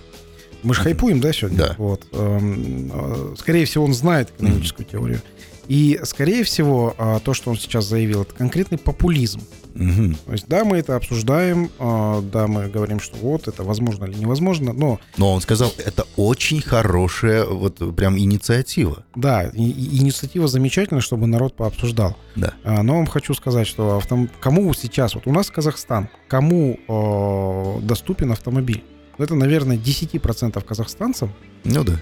[0.64, 1.58] Мы же хайпуем, да, сегодня?
[1.58, 1.76] Да.
[1.78, 2.06] Вот.
[2.12, 5.22] Эм, э, Скорее всего, он знает экономическую теорию.
[5.68, 9.42] И, скорее всего, а, то, что он сейчас заявил, это конкретный популизм.
[9.74, 10.16] Мгм.
[10.26, 14.18] То есть, да, мы это обсуждаем, а, да, мы говорим, что вот, это возможно или
[14.18, 19.06] невозможно, но, Но он сказал, это очень хорошая вот прям инициатива.
[19.16, 22.16] да, и- и инициатива замечательная, чтобы народ пообсуждал.
[22.36, 22.54] Да.
[22.64, 24.30] А, Но вам хочу сказать, что автом...
[24.40, 28.84] кому сейчас, вот у нас Казахстан, кому э, доступен автомобиль?
[29.18, 31.30] Это, наверное, 10% казахстанцев.
[31.64, 31.94] Ну да,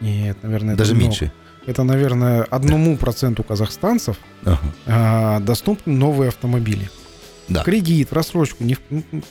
[0.00, 1.32] Нет, наверное, это даже много.
[1.66, 4.58] Это, наверное, одному проценту казахстанцев Ага.
[4.86, 6.90] а, доступны новые автомобили.
[7.48, 7.62] Да.
[7.64, 8.76] Кредит, рассрочку, не,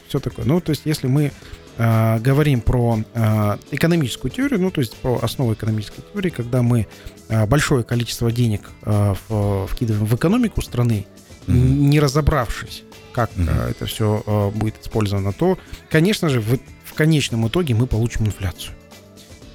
[0.08, 0.46] все такое.
[0.46, 1.32] Ну, то есть, если мы
[1.78, 6.88] а, говорим про а, экономическую теорию, ну, то есть про основу экономической теории, когда мы
[7.30, 11.06] а, большое количество денег а, в- вкидываем в экономику страны,
[11.48, 11.89] Мгм.
[11.89, 13.50] не разобравшись, как Мгм.
[13.50, 15.58] а, это все будет использовано, то,
[15.89, 18.74] конечно же, в, в конечном итоге мы получим инфляцию.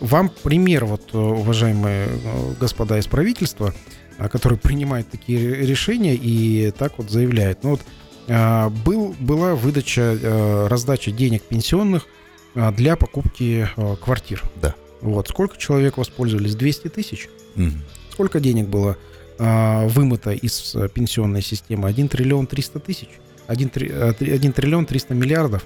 [0.05, 3.73] Вам пример, вот, э, уважаемые э, господа из правительства,
[4.19, 7.63] а, которые принимают такие ре- решения и так вот заявляют.
[7.65, 7.81] Ну вот
[8.29, 12.07] а, был, была выдача, э, раздача денег пенсионных
[12.55, 13.67] а, для покупки
[14.03, 14.43] квартир.
[14.61, 14.75] Да.
[15.01, 15.29] Вот.
[15.29, 16.55] Сколько человек воспользовались?
[16.55, 17.31] 200 тысяч?
[17.55, 17.83] Мгм.
[18.13, 18.97] Сколько денег было
[19.39, 21.89] вымыто из пенсионной системы?
[21.89, 23.09] 1 триллион 300 тысяч?
[23.49, 25.65] 1, триллион 300 миллиардов?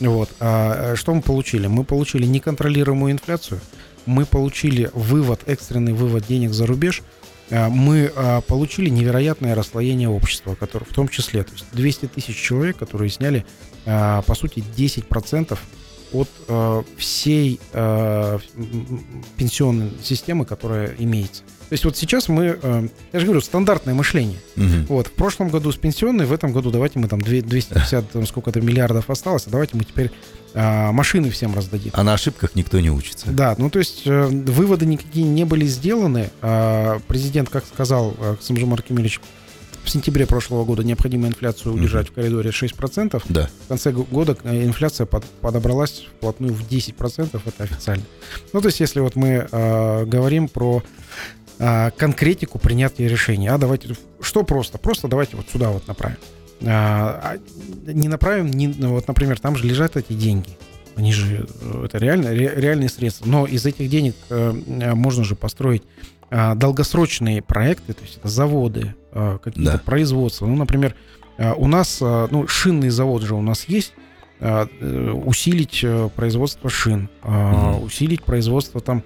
[0.00, 0.30] Вот.
[0.40, 1.66] А э, что мы получили?
[1.66, 3.60] Мы получили неконтролируемую инфляцию,
[4.06, 7.02] мы получили вывод, экстренный вывод денег за рубеж,
[7.50, 12.36] а, мы а, получили невероятное расслоение общества, которое, в том числе то есть 200 тысяч
[12.36, 13.44] человек, которые сняли,
[13.86, 15.58] а, по сути, 10%
[16.12, 18.40] от а, всей м,
[19.36, 21.42] пенсионной системы, которая имеется.
[21.42, 24.38] То есть вот сейчас мы, э, я же говорю, стандартное мышление.
[24.56, 24.86] Мгм.
[24.88, 28.26] Вот, в прошлом году с пенсионной, в этом году давайте мы там две- 250 там,
[28.26, 30.10] сколько-то миллиардов осталось, а давайте мы теперь
[30.52, 31.92] а, машины всем раздадим.
[31.94, 33.30] А на ошибках никто не учится.
[33.30, 36.30] Да, ну то есть э, выводы никакие не были сделаны.
[36.42, 39.20] А, президент, как сказал э, Самжум Аркемельевич,
[39.90, 43.20] в сентябре прошлого года необходимо инфляцию удержать в коридоре 6%.
[43.28, 43.50] Да.
[43.64, 48.04] В конце года э, инфляция под- подобралась вплотную в 10%, это официально.
[48.52, 50.84] Ну, то есть, если вот мы э, говорим про
[51.58, 54.78] э, конкретику принятия решений, а давайте, что просто?
[54.78, 56.18] Просто давайте вот сюда вот направим.
[56.62, 60.50] А, а не направим, не, ну, вот, например, там же лежат эти деньги.
[60.94, 63.26] Они же, э, это реально, ре- реальные средства.
[63.26, 65.82] Но из этих денег э, э, можно же построить
[66.30, 69.78] э, долгосрочные проекты, то есть это заводы, э, какие-то Да.
[69.78, 70.46] производства.
[70.46, 70.94] Ну, например,
[71.38, 73.92] э, у нас, э, ну, шинный завод же у нас есть,
[74.40, 74.66] э,
[75.24, 77.82] усилить э, производство шин, Мгм.
[77.84, 79.02] усилить производство там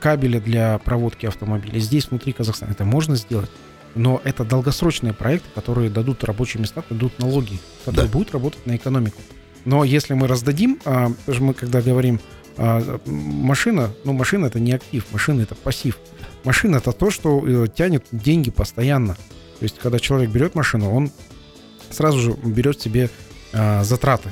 [0.00, 1.80] кабеля для проводки автомобилей.
[1.80, 3.50] Здесь, внутри Казахстана, это можно сделать.
[3.94, 8.12] Но это долгосрочные проекты, которые дадут рабочие места, дадут налоги, которые Да.
[8.12, 9.20] будут работать на экономику.
[9.64, 12.20] Но если мы раздадим, а, мы когда говорим
[12.60, 15.96] а, машина, ну машина это не актив, машина это пассив.
[16.44, 19.14] Машина это то, что э, тянет деньги постоянно.
[19.58, 21.10] То есть, когда человек берет машину, он
[21.90, 23.10] сразу же берет себе
[23.52, 24.30] а, затраты.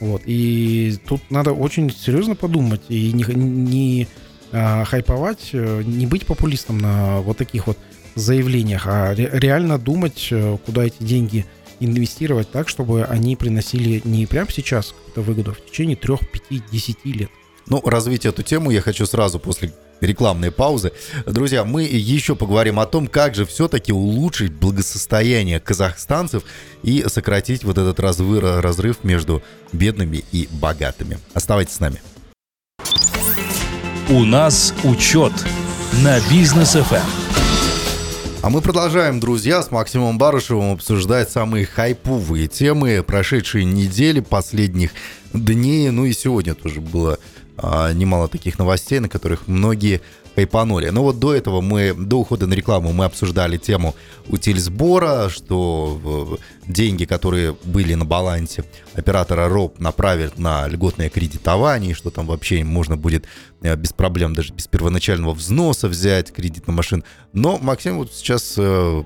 [0.00, 0.22] Вот.
[0.26, 4.08] И тут надо очень серьезно подумать и не, не
[4.52, 7.78] а, хайповать, э, не быть популистом на вот таких вот
[8.14, 11.46] заявлениях, а ре- реально думать, э, куда эти деньги
[11.80, 16.16] инвестировать так, чтобы они приносили не прямо сейчас какую-то выгоду, а в течение 3,
[16.50, 17.30] 5, 10 лет.
[17.66, 20.92] Ну, развить эту тему я хочу сразу после рекламной паузы.
[21.26, 26.44] Друзья, мы еще поговорим о том, как же все-таки улучшить благосостояние казахстанцев
[26.82, 31.18] и сократить вот этот развы- разрыв между бедными и богатыми.
[31.32, 32.00] Оставайтесь с нами.
[34.08, 35.32] У нас учет
[36.02, 37.24] на бизнес ФМ.
[38.42, 44.90] А мы продолжаем, друзья, с Максимом Барышевым обсуждать самые хайповые темы прошедшей недели, последних
[45.32, 45.88] дней.
[45.88, 47.18] Ну и сегодня тоже было
[47.56, 50.00] а, немало таких новостей, на которых многие
[50.34, 50.88] хайпанули.
[50.88, 53.94] Но вот до этого мы, до ухода на рекламу, мы обсуждали тему
[54.28, 58.64] утильсбора, что э, деньги, которые были на балансе
[58.94, 63.26] оператора РОП, направят на льготное кредитование, что там вообще можно будет
[63.62, 67.04] э, без проблем, даже без первоначального взноса взять кредит на машину.
[67.32, 69.04] Но Максим вот сейчас э,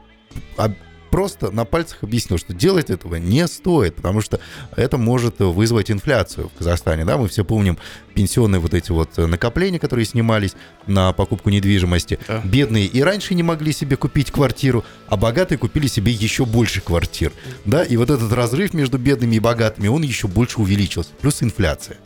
[1.10, 4.40] просто на пальцах объяснил, что делать этого не стоит, потому что
[4.76, 7.04] это может вызвать инфляцию в Казахстане.
[7.04, 7.18] Да?
[7.18, 7.78] Мы все помним
[8.14, 10.54] пенсионные вот эти вот накопления, которые снимались
[10.86, 12.18] на покупку недвижимости.
[12.26, 12.40] Да.
[12.44, 17.32] Бедные и раньше не могли себе купить квартиру, а богатые купили себе еще больше квартир.
[17.64, 17.82] Да?
[17.82, 21.10] И вот этот разрыв между бедными и богатыми, он еще больше увеличился.
[21.20, 21.98] Плюс инфляция.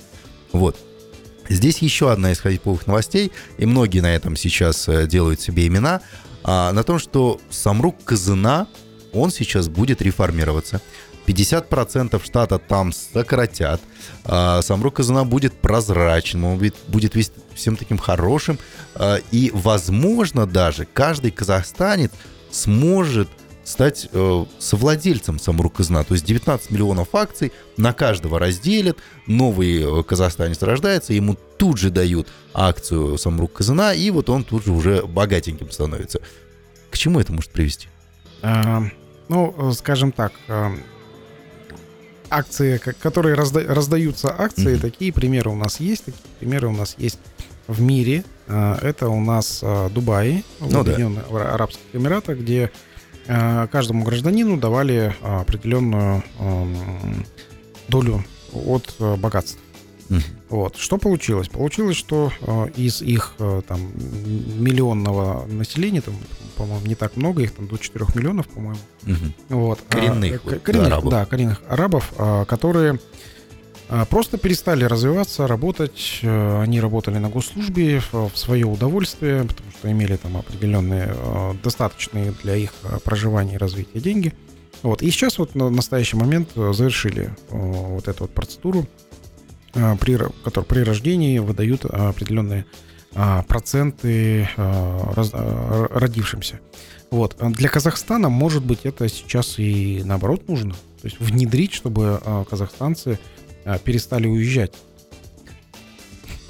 [0.53, 0.79] Вот.
[1.49, 6.01] Здесь еще одна из хайповых новостей, и многие на этом сейчас э, делают себе имена,
[6.45, 8.69] а, на том, что Самрук Казына,
[9.13, 10.81] он сейчас будет реформироваться.
[11.27, 13.81] 50% штата там сократят,
[14.25, 17.15] а Самрук Казана будет прозрачным, он будет,
[17.55, 18.59] всем таким хорошим,
[18.95, 22.11] а, и, возможно, даже каждый казахстанец
[22.51, 23.29] сможет
[23.65, 26.03] стать э, совладельцем Самрук Казна.
[26.05, 31.91] То есть 19 миллионов акций на каждого разделят, новый э, казахстанец рождается, ему тут же
[31.91, 36.21] дают акцию Самрук Казна, и вот он тут же уже богатеньким становится.
[36.91, 37.89] К чему это может привести?
[39.29, 40.73] Ну, скажем так, а,
[42.31, 44.81] акции, которые разда, раздаются акции, mm-hmm.
[44.81, 47.19] такие примеры у нас есть, такие примеры у нас есть
[47.67, 48.25] в мире.
[48.49, 51.55] А, это у нас а, Дубай, ну, Объединенных да.
[51.55, 52.71] Арабских Эмиратах, где
[53.25, 56.25] каждому гражданину давали определенную
[57.87, 59.62] долю от богатства.
[60.49, 60.77] Вот.
[60.77, 61.49] Что получилось?
[61.49, 62.31] Получилось, что
[62.77, 63.35] из их
[63.67, 63.81] там
[64.59, 66.15] миллионного населения, там
[66.63, 68.79] по-моему, не так много, их там до 4 миллионов, по-моему.
[69.05, 69.59] Угу.
[69.59, 69.81] Вот.
[69.89, 71.11] Коренных, а, коренных арабов.
[71.11, 73.01] Да, коренных арабов, а, которые
[73.89, 76.21] а, просто перестали развиваться, работать.
[76.23, 81.15] А, они работали на госслужбе в свое удовольствие, потому что имели там определенные,
[81.63, 82.73] достаточные для их
[83.05, 84.33] проживания и развития деньги.
[84.83, 85.03] Вот.
[85.03, 88.87] И сейчас вот на настоящий момент завершили вот эту вот процедуру,
[89.73, 92.67] при, которую при рождении выдают определенные
[93.15, 96.61] а, проценты родившимся.
[97.11, 97.37] Вот.
[97.41, 100.73] Для Казахстана, может быть, это сейчас и наоборот нужно.
[100.73, 103.19] То есть внедрить, чтобы казахстанцы
[103.85, 104.75] перестали уезжать.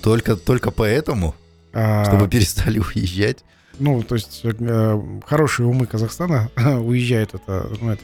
[0.03, 1.35] Только, только поэтому?
[1.73, 3.45] А, чтобы перестали уезжать?
[3.79, 8.03] Ну, то есть э, хорошие умы Казахстана уезжают, это, ну, это.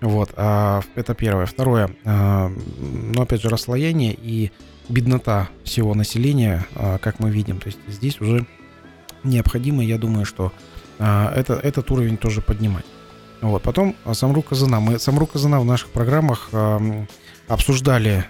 [0.00, 1.46] Вот, а, это первое.
[1.46, 4.52] Второе, а, ну, опять же, расслоение и
[4.88, 7.58] беднота всего населения, а, как мы видим.
[7.60, 8.46] То есть здесь уже
[9.24, 10.52] необходимо, я думаю, что
[10.98, 12.84] а, это, этот уровень тоже поднимать.
[13.40, 13.62] Вот.
[13.62, 14.80] Потом а, Самру Казана.
[14.80, 16.50] Мы Самру Казана в наших программах
[17.46, 18.26] обсуждали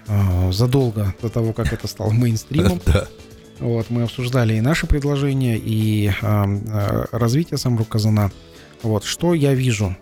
[0.51, 2.79] задолго до того, как это стало мейнстримом.
[3.59, 6.09] Вот, мы обсуждали и наши предложения, и
[7.11, 8.31] развитие Самрук Казана.
[8.81, 9.95] Вот, что я вижу?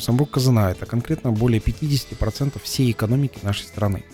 [0.00, 4.04] Самрук Казана это конкретно более 50% всей экономики нашей страны.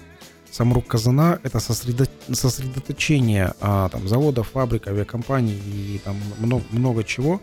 [0.51, 2.07] Самрук Казана— это сосредо...
[2.33, 7.41] сосредоточение а, там, заводов, фабрик, авиакомпаний и там много, много чего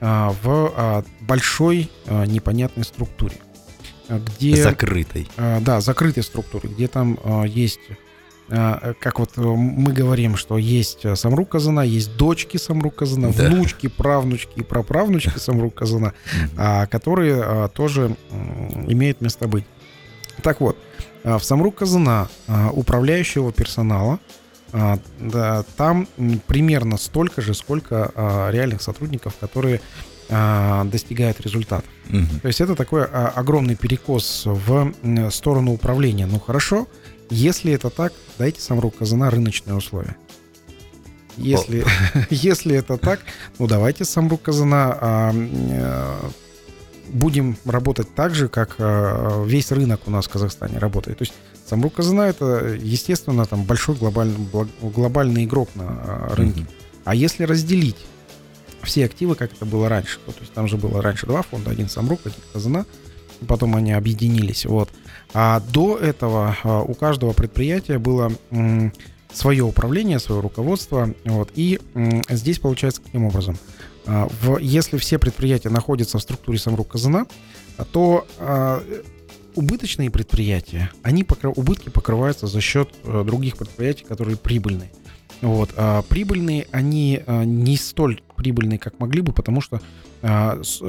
[0.00, 3.36] а, в а, большой а, непонятной структуре.
[4.08, 5.28] Где, закрытой.
[5.36, 7.80] А, да, закрытой структуре, где там а, есть
[8.48, 13.48] как вот мы говорим, что есть Самрук Казана, есть дочки Самрук Казана, да.
[13.48, 16.14] внучки, правнучки и праправнучки Самрук Казана,
[16.90, 18.16] которые тоже
[18.86, 19.64] имеют место быть.
[20.42, 20.76] Так вот,
[21.24, 24.18] а, в Самрук Казана а, управляющего персонала
[24.72, 24.98] а,
[25.76, 26.08] там
[26.46, 28.12] примерно столько же, сколько
[28.52, 29.80] реальных сотрудников, которые
[30.28, 31.88] достигают результатов.
[32.10, 32.40] Угу.
[32.42, 34.92] То есть это такой огромный перекос в
[35.30, 36.26] сторону управления.
[36.26, 36.86] Ну хорошо,
[37.30, 40.16] если это так, дайте Самрук Казана рыночные условия.
[41.36, 41.84] Если,
[42.30, 43.20] если это так,
[43.58, 45.32] ну давайте Самрук Казана
[47.10, 51.18] будем работать так же, как э, весь рынок у нас в Казахстане работает.
[51.18, 51.34] То есть
[51.66, 54.36] Самрук Казана это, естественно, там большой глобальный,
[54.82, 56.60] глобальный игрок на э, рынке.
[56.60, 57.02] Mm-hmm.
[57.04, 57.96] А если разделить
[58.82, 61.70] все активы, как это было раньше, то, то есть там же было раньше два фонда,
[61.70, 62.86] один Самрук, один Казана,
[63.46, 64.90] потом они объединились, вот.
[65.34, 68.32] А до этого э, у каждого предприятия было
[69.32, 71.50] свое управление, свое руководство, вот.
[71.54, 71.80] И
[72.28, 73.58] здесь получается каким образом?
[74.06, 77.26] А, в, если все предприятия находятся в структуре Самрук Казана,
[77.92, 78.82] то а,
[79.54, 84.90] убыточные предприятия, они покры, убытки покрываются за счет а, других предприятий, которые прибыльные.
[85.42, 89.80] Вот, а прибыльные, они а, не столь прибыльные, как могли бы, потому что а,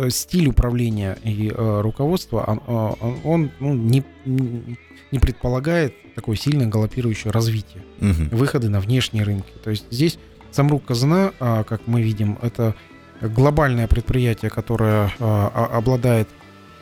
[0.10, 7.84] стиль управления и а, руководства, он, он ну, не, не предполагает такое сильное галопирующее развитие,
[8.02, 8.36] угу.
[8.36, 9.52] выходы на внешние рынки.
[9.64, 10.18] То есть здесь
[10.52, 12.76] Самрук Казана, как мы видим, это
[13.22, 16.28] глобальное предприятие, которое обладает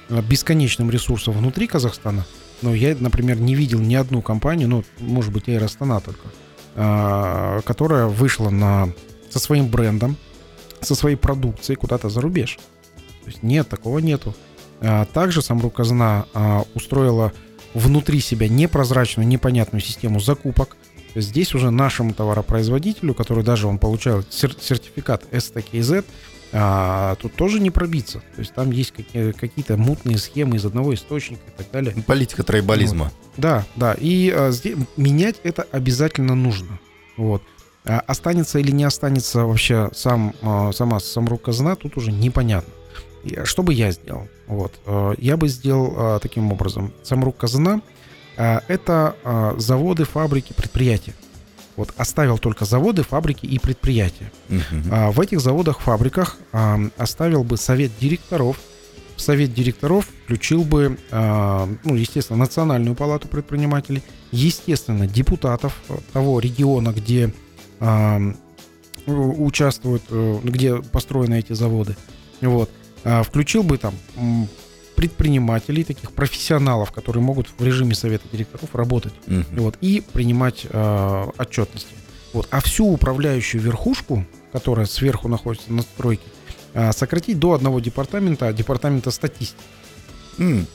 [0.10, 2.26] бесконечным ресурсом внутри Казахстана,
[2.62, 8.08] но я, например, не видел ни одну компанию, ну, может быть, Air Astana только, которая
[8.08, 8.90] вышла на,
[9.30, 10.16] со своим брендом,
[10.82, 12.58] со своей продукцией куда-то за рубеж.
[13.24, 14.36] То есть нет, такого нету.
[15.14, 16.26] Также Самрук Казана
[16.76, 17.34] устроила
[17.74, 20.78] внутри себя непрозрачную, непонятную систему закупок.
[21.16, 26.06] Здесь уже нашему товаропроизводителю, который даже он получал сертификат STKZ,
[26.54, 28.20] а, тут тоже не пробиться.
[28.36, 31.94] То есть там есть какие- какие-то мутные схемы из одного источника и так далее.
[32.06, 33.06] Политика тройболизма.
[33.06, 33.14] Вот.
[33.36, 33.96] Да, да.
[34.00, 36.80] И а, здесь, менять это обязательно нужно.
[37.18, 37.42] Вот.
[37.88, 42.74] А останется или не останется вообще сам, а, сама Самрук Казна, тут уже непонятно.
[43.44, 44.28] Что бы я сделал?
[44.48, 44.74] Вот.
[45.18, 46.94] Я бы сделал таким образом.
[47.04, 47.82] Самрук Казана–
[48.38, 49.16] это
[49.58, 51.14] заводы, фабрики, предприятия.
[51.76, 54.32] Вот оставил только заводы, фабрики и предприятия.
[54.50, 55.12] Uh-huh.
[55.12, 56.38] В этих заводах, фабриках
[56.98, 58.58] оставил бы совет директоров.
[59.16, 65.74] В совет директоров включил бы, ну, естественно, Национальную палату предпринимателей, естественно, депутатов
[66.14, 67.34] того региона, где
[69.06, 71.96] участвуют, э, где построены эти заводы.
[72.42, 72.70] Вот.
[73.04, 73.94] Включил бы там
[74.98, 79.44] предпринимателей, таких профессионалов, которые могут в режиме совета директоров работать угу.
[79.52, 81.94] вот, и принимать э, отчетности.
[82.34, 82.48] Вот.
[82.50, 86.26] А всю управляющую верхушку, которая сверху находится на стройке,
[86.74, 89.62] э, сократить до одного департамента, департамента статистики.
[90.40, 90.66] Mm.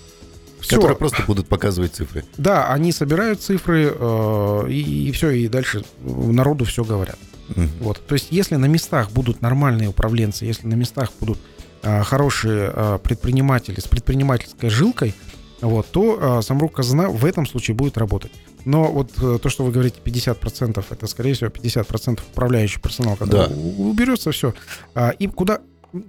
[0.62, 0.76] Все.
[0.76, 2.24] Которые просто будут показывать цифры.
[2.38, 7.18] Да, они собирают цифры, э, и, и все, и дальше народу все говорят.
[7.50, 7.68] Mm.
[7.80, 8.00] Вот.
[8.06, 11.38] То есть, если на местах будут нормальные управленцы, если на местах будут
[11.84, 15.14] Э, хорошие э, предприниматели с предпринимательской жилкой,
[15.60, 18.30] вот, то э, Самрук Казана в этом случае будет работать.
[18.64, 23.54] Но вот то, что вы говорите, 50%, это, скорее всего, 50% управляющий персонал, когда да.
[23.54, 24.54] уберется все.
[24.94, 25.58] А, и куда,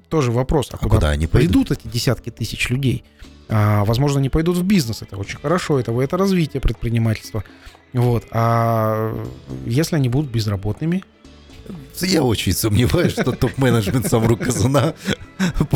[0.10, 1.72] тоже вопрос, а, а куда, куда они пойдут?
[1.72, 3.04] эти десятки тысяч людей?
[3.50, 7.44] А, возможно, они пойдут в бизнес, это очень хорошо, это, это развитие предпринимательства.
[7.94, 8.26] Вот.
[8.32, 9.14] А
[9.66, 11.04] если они будут безработными,
[12.02, 14.96] я очень сомневаюсь, что топ-менеджмент Самру Казана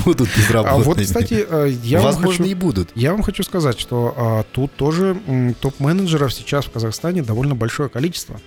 [0.06, 0.82] будут безработными.
[0.82, 2.90] А вот, кстати, э, я Возможно, хочу, и будут.
[2.96, 5.18] Я вам хочу сказать, что а, тут тоже
[5.62, 8.40] топ-менеджеров сейчас в Казахстане довольно большое количество.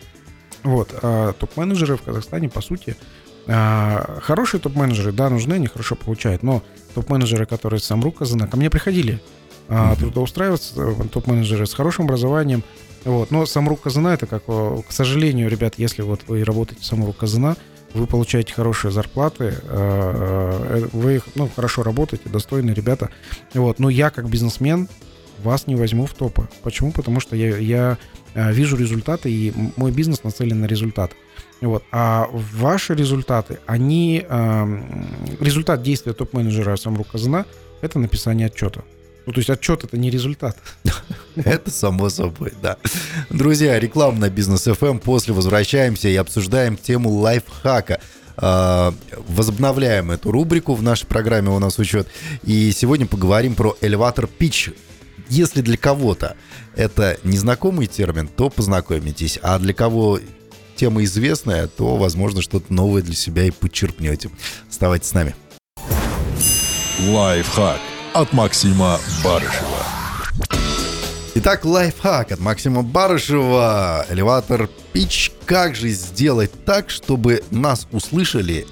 [0.62, 2.96] Вот, а, топ-менеджеры в Казахстане, по сути,
[3.46, 6.62] а, хорошие топ-менеджеры, да, нужны, они хорошо получают, но
[6.94, 9.20] топ-менеджеры, которые с Самру Казана, ко мне приходили
[9.68, 12.64] а, трудоустраиваться, э, топ-менеджеры с хорошим образованием,
[13.04, 13.30] вот.
[13.30, 17.56] Но Самрук Казана это как, к сожалению, ребят, если вот вы работаете в Самрук Казана,
[17.94, 23.10] вы получаете хорошие зарплаты, э, э, вы ну, хорошо работаете, достойные ребята.
[23.54, 23.78] Вот.
[23.78, 24.88] Но я как бизнесмен
[25.42, 26.48] вас не возьму в топы.
[26.62, 26.92] Почему?
[26.92, 27.98] Потому что я, я
[28.34, 31.12] э, вижу результаты, и мой бизнес нацелен на результат.
[31.60, 31.84] Вот.
[31.92, 34.24] А ваши результаты, они...
[35.40, 37.46] Результат действия топ-менеджера Самрук Казана–
[37.80, 38.82] это написание отчета.
[39.26, 40.56] Ну, то есть отчет это не результат.
[41.36, 42.76] Это само собой, да.
[43.28, 44.90] Друзья, реклама бизнес FM.
[44.90, 44.98] Эм.
[44.98, 48.00] После возвращаемся и обсуждаем тему лайфхака.
[48.36, 48.92] А,
[49.28, 52.08] возобновляем эту рубрику в нашей программе «У нас учет».
[52.42, 54.70] И сегодня поговорим про элеватор пич.
[55.28, 56.36] Если для кого-то
[56.74, 59.38] это незнакомый термин, то познакомитесь.
[59.42, 60.18] А для кого
[60.80, 64.30] тема известная, то, возможно, что-то новое для себя и подчеркнете.
[64.66, 65.34] Оставайтесь с нами.
[67.06, 67.80] Лайфхак
[68.14, 69.84] от Максима Барышева.
[71.34, 74.06] Итак, лайфхак от Максима Барышева.
[74.08, 75.32] Элеватор пич.
[75.44, 78.66] Как же сделать так, чтобы нас услышали,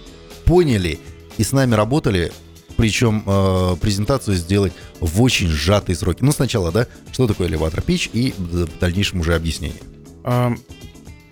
[0.46, 0.98] поняли
[1.36, 2.32] и с нами работали
[2.78, 6.22] причем э, презентацию сделать в очень сжатые сроки.
[6.22, 9.80] Ну, сначала, да, что такое элеватор пич и в дальнейшем уже объяснение.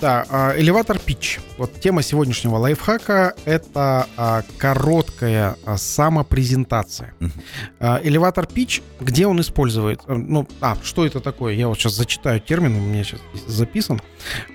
[0.01, 1.40] Да, а, элеватор пич.
[1.57, 7.14] Вот тема сегодняшнего лайфхака— это а, короткая а, самопрезентация.
[7.18, 8.01] Uh-huh.
[8.05, 10.01] Элеватор пич, где он использует?
[10.07, 11.55] Э, ну, а, что это такое?
[11.55, 14.03] Я вот сейчас зачитаю термин, у меня сейчас записан.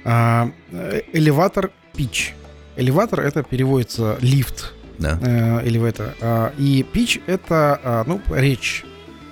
[0.05, 0.51] Э,
[1.11, 2.35] элеватор пич.
[2.75, 4.73] Элеватор— это переводится лифт.
[4.99, 5.17] Да.
[5.21, 6.13] Э, элеватор.
[6.59, 8.85] И пич— это, ну, речь.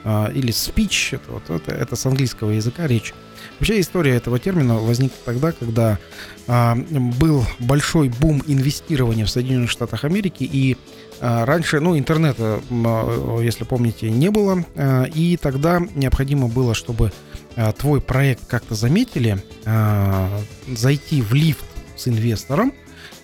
[0.05, 3.13] Или speech, это, вот, это, это с английского языка речь.
[3.59, 5.99] Вообще история этого термина возникла тогда, когда
[6.47, 10.77] а, был большой бум инвестирования в Соединенных Штатах Америки, и
[11.19, 17.11] а, раньше, ну, интернета, а, если помните, не было, а, и тогда необходимо было, чтобы
[17.57, 20.29] а, твой проект как-то заметили, а,
[20.67, 21.65] зайти в лифт
[21.97, 22.73] с инвестором,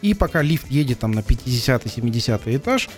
[0.02, 2.90] и пока лифт едет там на 50-70 этаж,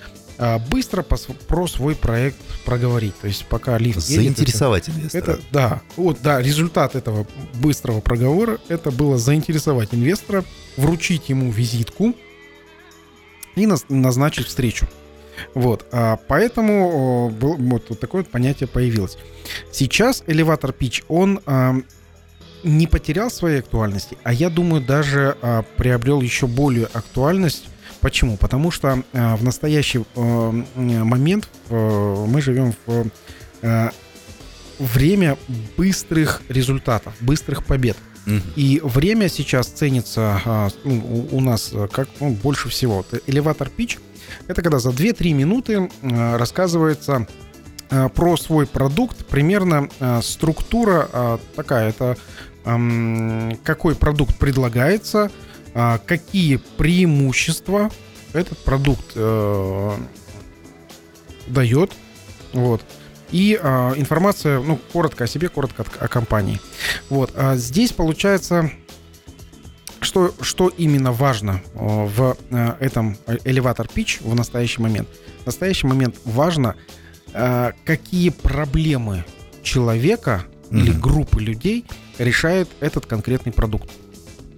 [0.69, 3.15] быстро про свой проект проговорить.
[3.19, 5.23] То есть пока лифт Заинтересовать едет, инвестора.
[5.23, 7.25] Это, да, вот, да, результат этого
[7.55, 10.43] быстрого проговора, это было заинтересовать инвестора,
[10.75, 12.15] вручить ему визитку
[13.55, 14.88] и назначить встречу.
[15.53, 19.17] Вот, а поэтому был, вот, вот такое вот понятие появилось.
[19.71, 21.75] Сейчас элеватор пич, он а,
[22.63, 27.65] не потерял своей актуальности, а я думаю, даже а, приобрел еще более актуальность
[28.02, 28.38] Почему?
[28.38, 33.91] Потому что э, в настоящий э, момент э, мы живем в
[34.78, 35.36] время
[35.76, 37.98] быстрых результатов, быстрых побед.
[38.56, 43.04] И время сейчас ценится а, ну, у нас как ну, больше всего.
[43.26, 43.98] Элеватор пич—
[44.48, 47.26] это когда за 2-3 минуты рассказывается
[47.89, 49.89] про свой продукт, примерно
[50.22, 52.18] структура такая, это
[53.64, 55.32] какой продукт предлагается—
[55.80, 57.91] а, какие преимущества
[58.34, 59.97] этот продукт э,
[61.45, 61.91] дает.
[62.51, 62.82] Вот.
[63.30, 66.59] И а, информация, ну, коротко о себе, коротко о, о компании.
[67.11, 67.32] Вот.
[67.36, 68.71] А здесь получается,
[70.01, 75.07] что, что именно важно в а, этом элеватор pitch в настоящий момент.
[75.43, 76.75] В настоящий момент важно,
[77.36, 79.25] а, какие проблемы
[79.61, 80.80] человека mm-hmm.
[80.80, 81.86] или группы людей
[82.17, 83.91] решает этот конкретный продукт.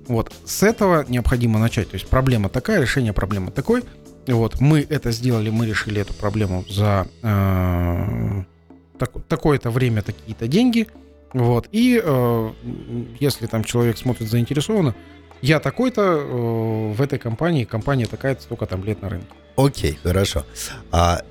[0.10, 1.92] Вот с этого необходимо начать.
[1.92, 3.84] То есть проблема такая, решение проблемы такой.
[4.28, 8.44] Вот мы это сделали, мы решили эту проблему за э,
[8.98, 10.88] так, такое-то время, такие-то деньги.
[11.34, 12.50] Вот и э,
[13.20, 14.96] если там человек смотрит заинтересованно,
[15.44, 19.28] я такой-то э, в этой компании, компания такая-то столько там лет на рынке.
[19.58, 20.44] Окей, хорошо.
[20.92, 21.22] А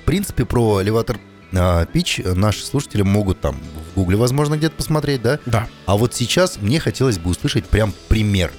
[0.00, 1.18] в принципе про элеватор
[1.92, 3.56] пич наши слушатели могут там
[3.90, 5.38] в Гугле, возможно, где-то посмотреть, да?
[5.46, 5.68] Да.
[5.86, 8.52] А вот сейчас мне хотелось бы услышать прям пример,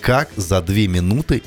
[0.00, 1.42] как за две минуты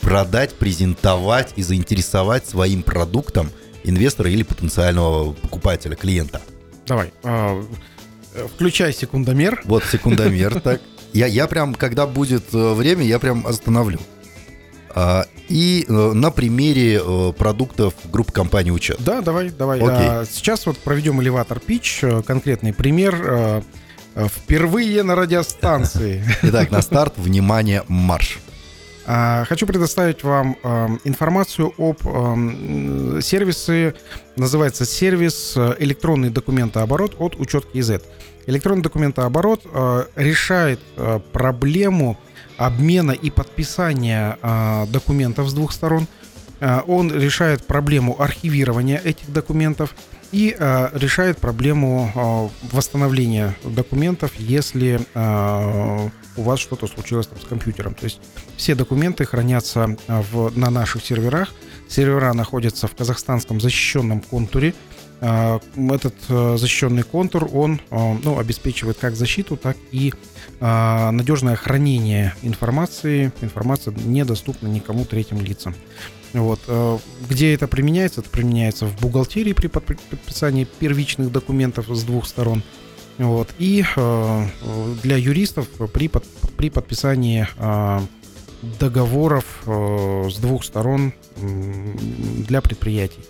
[0.00, 3.50] продать, презентовать и заинтересовать своим продуктом
[3.84, 6.42] инвестора или потенциального покупателя, клиента.
[6.86, 7.62] Давай, э,
[8.54, 9.62] включай секундомер.
[9.64, 10.80] Вот секундомер, так.
[11.12, 13.98] Я, я прям, когда будет э, время, я прям остановлю.
[14.98, 18.96] А, и э, на примере э, продуктов группы компании учет.
[18.98, 19.78] Да, давай, давай.
[19.78, 20.26] Окей.
[20.32, 23.62] Сейчас вот проведем элеватор пич, э, конкретный пример.
[24.16, 26.24] Впервые на радиостанции.
[26.42, 28.38] Итак, на старт, внимание, марш.
[29.04, 30.56] А, хочу предоставить вам
[31.04, 31.98] информацию об
[33.22, 33.94] сервисе,
[34.36, 38.00] называется сервис электронный документооборот от учет КИЗ.
[38.46, 39.66] Электронный документооборот
[40.16, 40.80] решает
[41.32, 42.18] проблему
[42.56, 46.06] обмена и подписания э, документов с двух сторон.
[46.60, 49.94] Э, он решает проблему архивирования этих документов
[50.32, 57.44] и э, решает проблему э, восстановления документов, если э, у вас что-то случилось там, с
[57.44, 57.94] компьютером.
[57.94, 58.20] То есть
[58.56, 61.54] все документы хранятся в, на наших серверах.
[61.88, 64.74] Сервера находятся в казахстанском защищенном контуре.
[65.20, 70.12] Этот защищенный контур, он ну, обеспечивает как защиту, так и
[70.60, 73.32] надежное хранение информации.
[73.40, 75.74] Информация недоступна никому третьим лицам.
[76.32, 76.60] Вот.
[77.28, 78.20] Где это применяется?
[78.20, 82.62] Это применяется в бухгалтерии при подписании первичных документов с двух сторон.
[83.16, 83.48] Вот.
[83.58, 83.84] И
[85.02, 86.24] для юристов при, под,
[86.58, 87.48] при подписании
[88.78, 93.20] договоров с двух сторон для предприятий.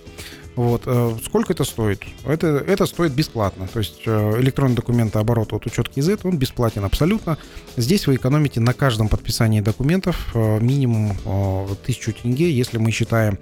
[0.57, 0.82] Вот.
[0.86, 2.02] Э, сколько это стоит?
[2.24, 3.68] Это, это стоит бесплатно.
[3.68, 7.36] То есть э, электронный документооборот от учет КИЗ, он бесплатен абсолютно.
[7.76, 13.38] Здесь вы экономите на каждом подписании документов э, минимум 1000 тенге, если мы считаем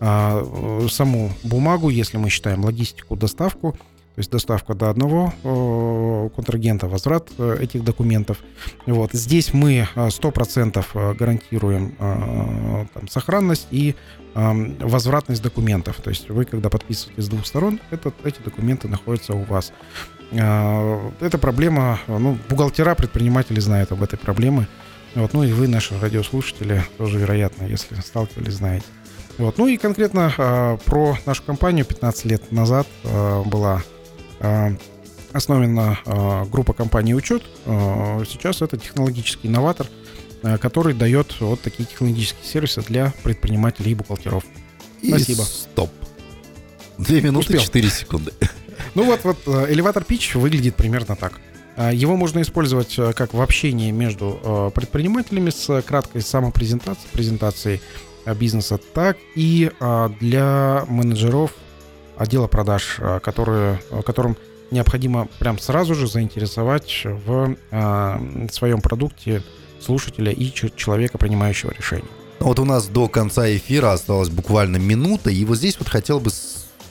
[0.00, 7.82] саму бумагу, если мы считаем логистику, доставку, то есть доставка до одного контрагента, возврат этих
[7.82, 8.38] документов.
[8.86, 9.12] Вот.
[9.12, 11.96] Здесь мы 100% гарантируем
[12.94, 13.96] там, сохранность и
[14.34, 16.00] возвратность документов.
[16.02, 19.72] То есть вы, когда подписываете с двух сторон, этот, эти документы находятся у вас.
[20.32, 24.68] А, эта проблема, ну, бухгалтера, предприниматели знают об этой проблеме.
[25.14, 28.86] Вот, ну и вы, наши радиослушатели, тоже, вероятно, если сталкивались, знаете.
[29.38, 29.56] Вот.
[29.56, 33.82] Ну и конкретно э, про нашу компанию 15 лет назад э, была
[34.40, 34.70] э,
[35.32, 37.42] основана э, группа компаний «Учет».
[37.64, 39.88] Э, сейчас это технологический Э,
[40.60, 44.44] который дает вот такие технологические сервисы для предпринимателей и бухгалтеров.
[45.02, 45.42] И Спасибо.
[45.42, 45.90] Стоп.
[46.98, 47.60] Две минуты Успел.
[47.60, 48.32] 4 секунды.
[48.94, 51.40] Ну вот, вот э, элеватор пич выглядит примерно так.
[51.76, 57.80] Э, его можно использовать как в общении между предпринимателями с краткой самопрезентацией, презентацией
[58.38, 59.70] бизнеса, так и
[60.20, 61.54] для менеджеров
[62.16, 64.36] отдела продаж, которые, которым
[64.70, 67.56] необходимо прям сразу же заинтересовать в
[68.50, 69.42] своем продукте
[69.80, 72.10] слушателя и человека, принимающего решение.
[72.40, 76.30] Вот у нас до конца эфира осталась буквально минута, и вот здесь вот хотел бы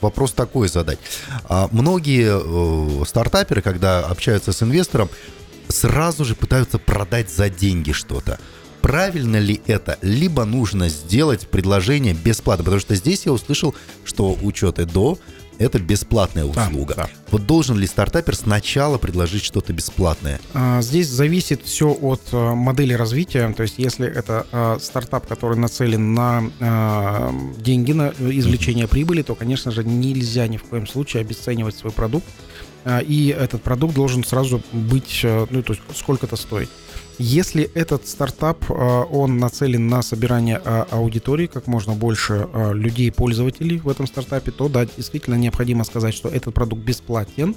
[0.01, 0.99] вопрос такой задать.
[1.45, 5.09] А, многие э, стартаперы, когда общаются с инвестором,
[5.69, 8.39] сразу же пытаются продать за деньги что-то.
[8.81, 9.97] Правильно ли это?
[10.01, 13.75] Либо нужно сделать предложение бесплатно, потому что здесь я услышал,
[14.05, 15.17] что учеты до
[15.59, 16.95] это бесплатная услуга.
[16.95, 17.09] Да, да.
[17.31, 20.39] Вот должен ли стартапер сначала предложить что-то бесплатное?
[20.53, 23.53] А, здесь зависит все от а, модели развития.
[23.53, 26.43] То есть, если это а, стартап, который нацелен на
[27.57, 32.25] деньги, на извлечение прибыли, то, конечно же, нельзя ни в коем случае обесценивать свой продукт.
[33.05, 36.69] И этот продукт должен сразу быть, ну, то есть сколько это стоит.
[37.19, 43.11] Если этот стартап, э, он нацелен на собирание э, аудитории, как можно больше э, людей,
[43.11, 47.55] пользователей в этом стартапе, то да, действительно необходимо сказать, что этот продукт бесплатен,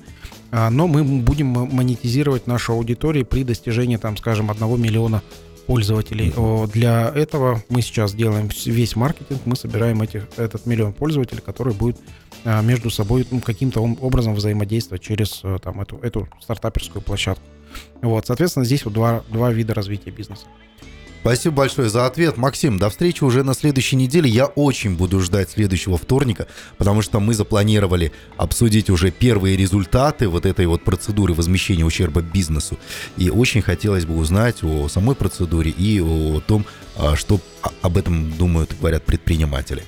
[0.50, 5.22] но мы будем монетизировать нашу аудиторию при достижении, там, скажем, 1 миллиона
[5.70, 6.32] пользователей.
[6.72, 11.96] Для этого мы сейчас делаем весь маркетинг, мы собираем этих, этот миллион пользователей, который будет
[12.44, 17.44] а, между собой ну, каким-то образом взаимодействовать через э, там, эту, эту стартаперскую площадку.
[18.02, 20.46] Вот, соответственно, здесь вот два, два вида развития бизнеса.
[21.20, 22.38] Спасибо большое за ответ.
[22.38, 24.30] Максим, до встречи уже на следующей неделе.
[24.30, 26.46] Я очень буду ждать следующего вторника,
[26.78, 32.78] потому что мы запланировали обсудить уже первые результаты вот этой вот процедуры возмещения ущерба бизнесу.
[33.18, 36.64] И очень хотелось бы узнать о самой процедуре и о том,
[36.96, 37.38] а, что
[37.82, 39.82] об этом думают говорят предприниматели.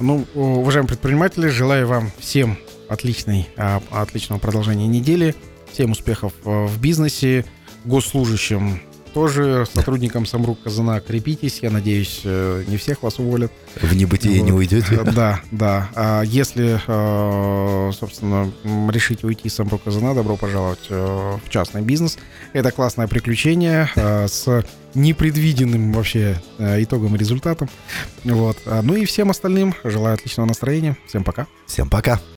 [0.00, 2.56] Ну, уважаемые предприниматели, желаю вам всем
[2.88, 5.34] отличной, а, отличного продолжения недели,
[5.70, 7.44] всем успехов э, в бизнесе,
[7.84, 8.80] госслужащим
[9.16, 11.60] тоже сотрудникам Самрук Казана крепитесь.
[11.62, 13.50] Я надеюсь, э, не всех вас уволят.
[13.80, 14.44] В небытие вот.
[14.44, 15.00] не уйдете?
[15.04, 15.88] Да, да.
[15.94, 18.52] А если, э, собственно,
[18.90, 22.18] решите уйти из Самрук Казана, добро пожаловать э, в частный бизнес.
[22.52, 27.70] Это классное приключение с непредвиденным вообще итогом и результатом.
[28.24, 28.58] Вот.
[28.66, 30.98] Ну и всем остальным желаю отличного настроения.
[31.06, 31.46] Всем пока.
[31.66, 32.20] Всем пока.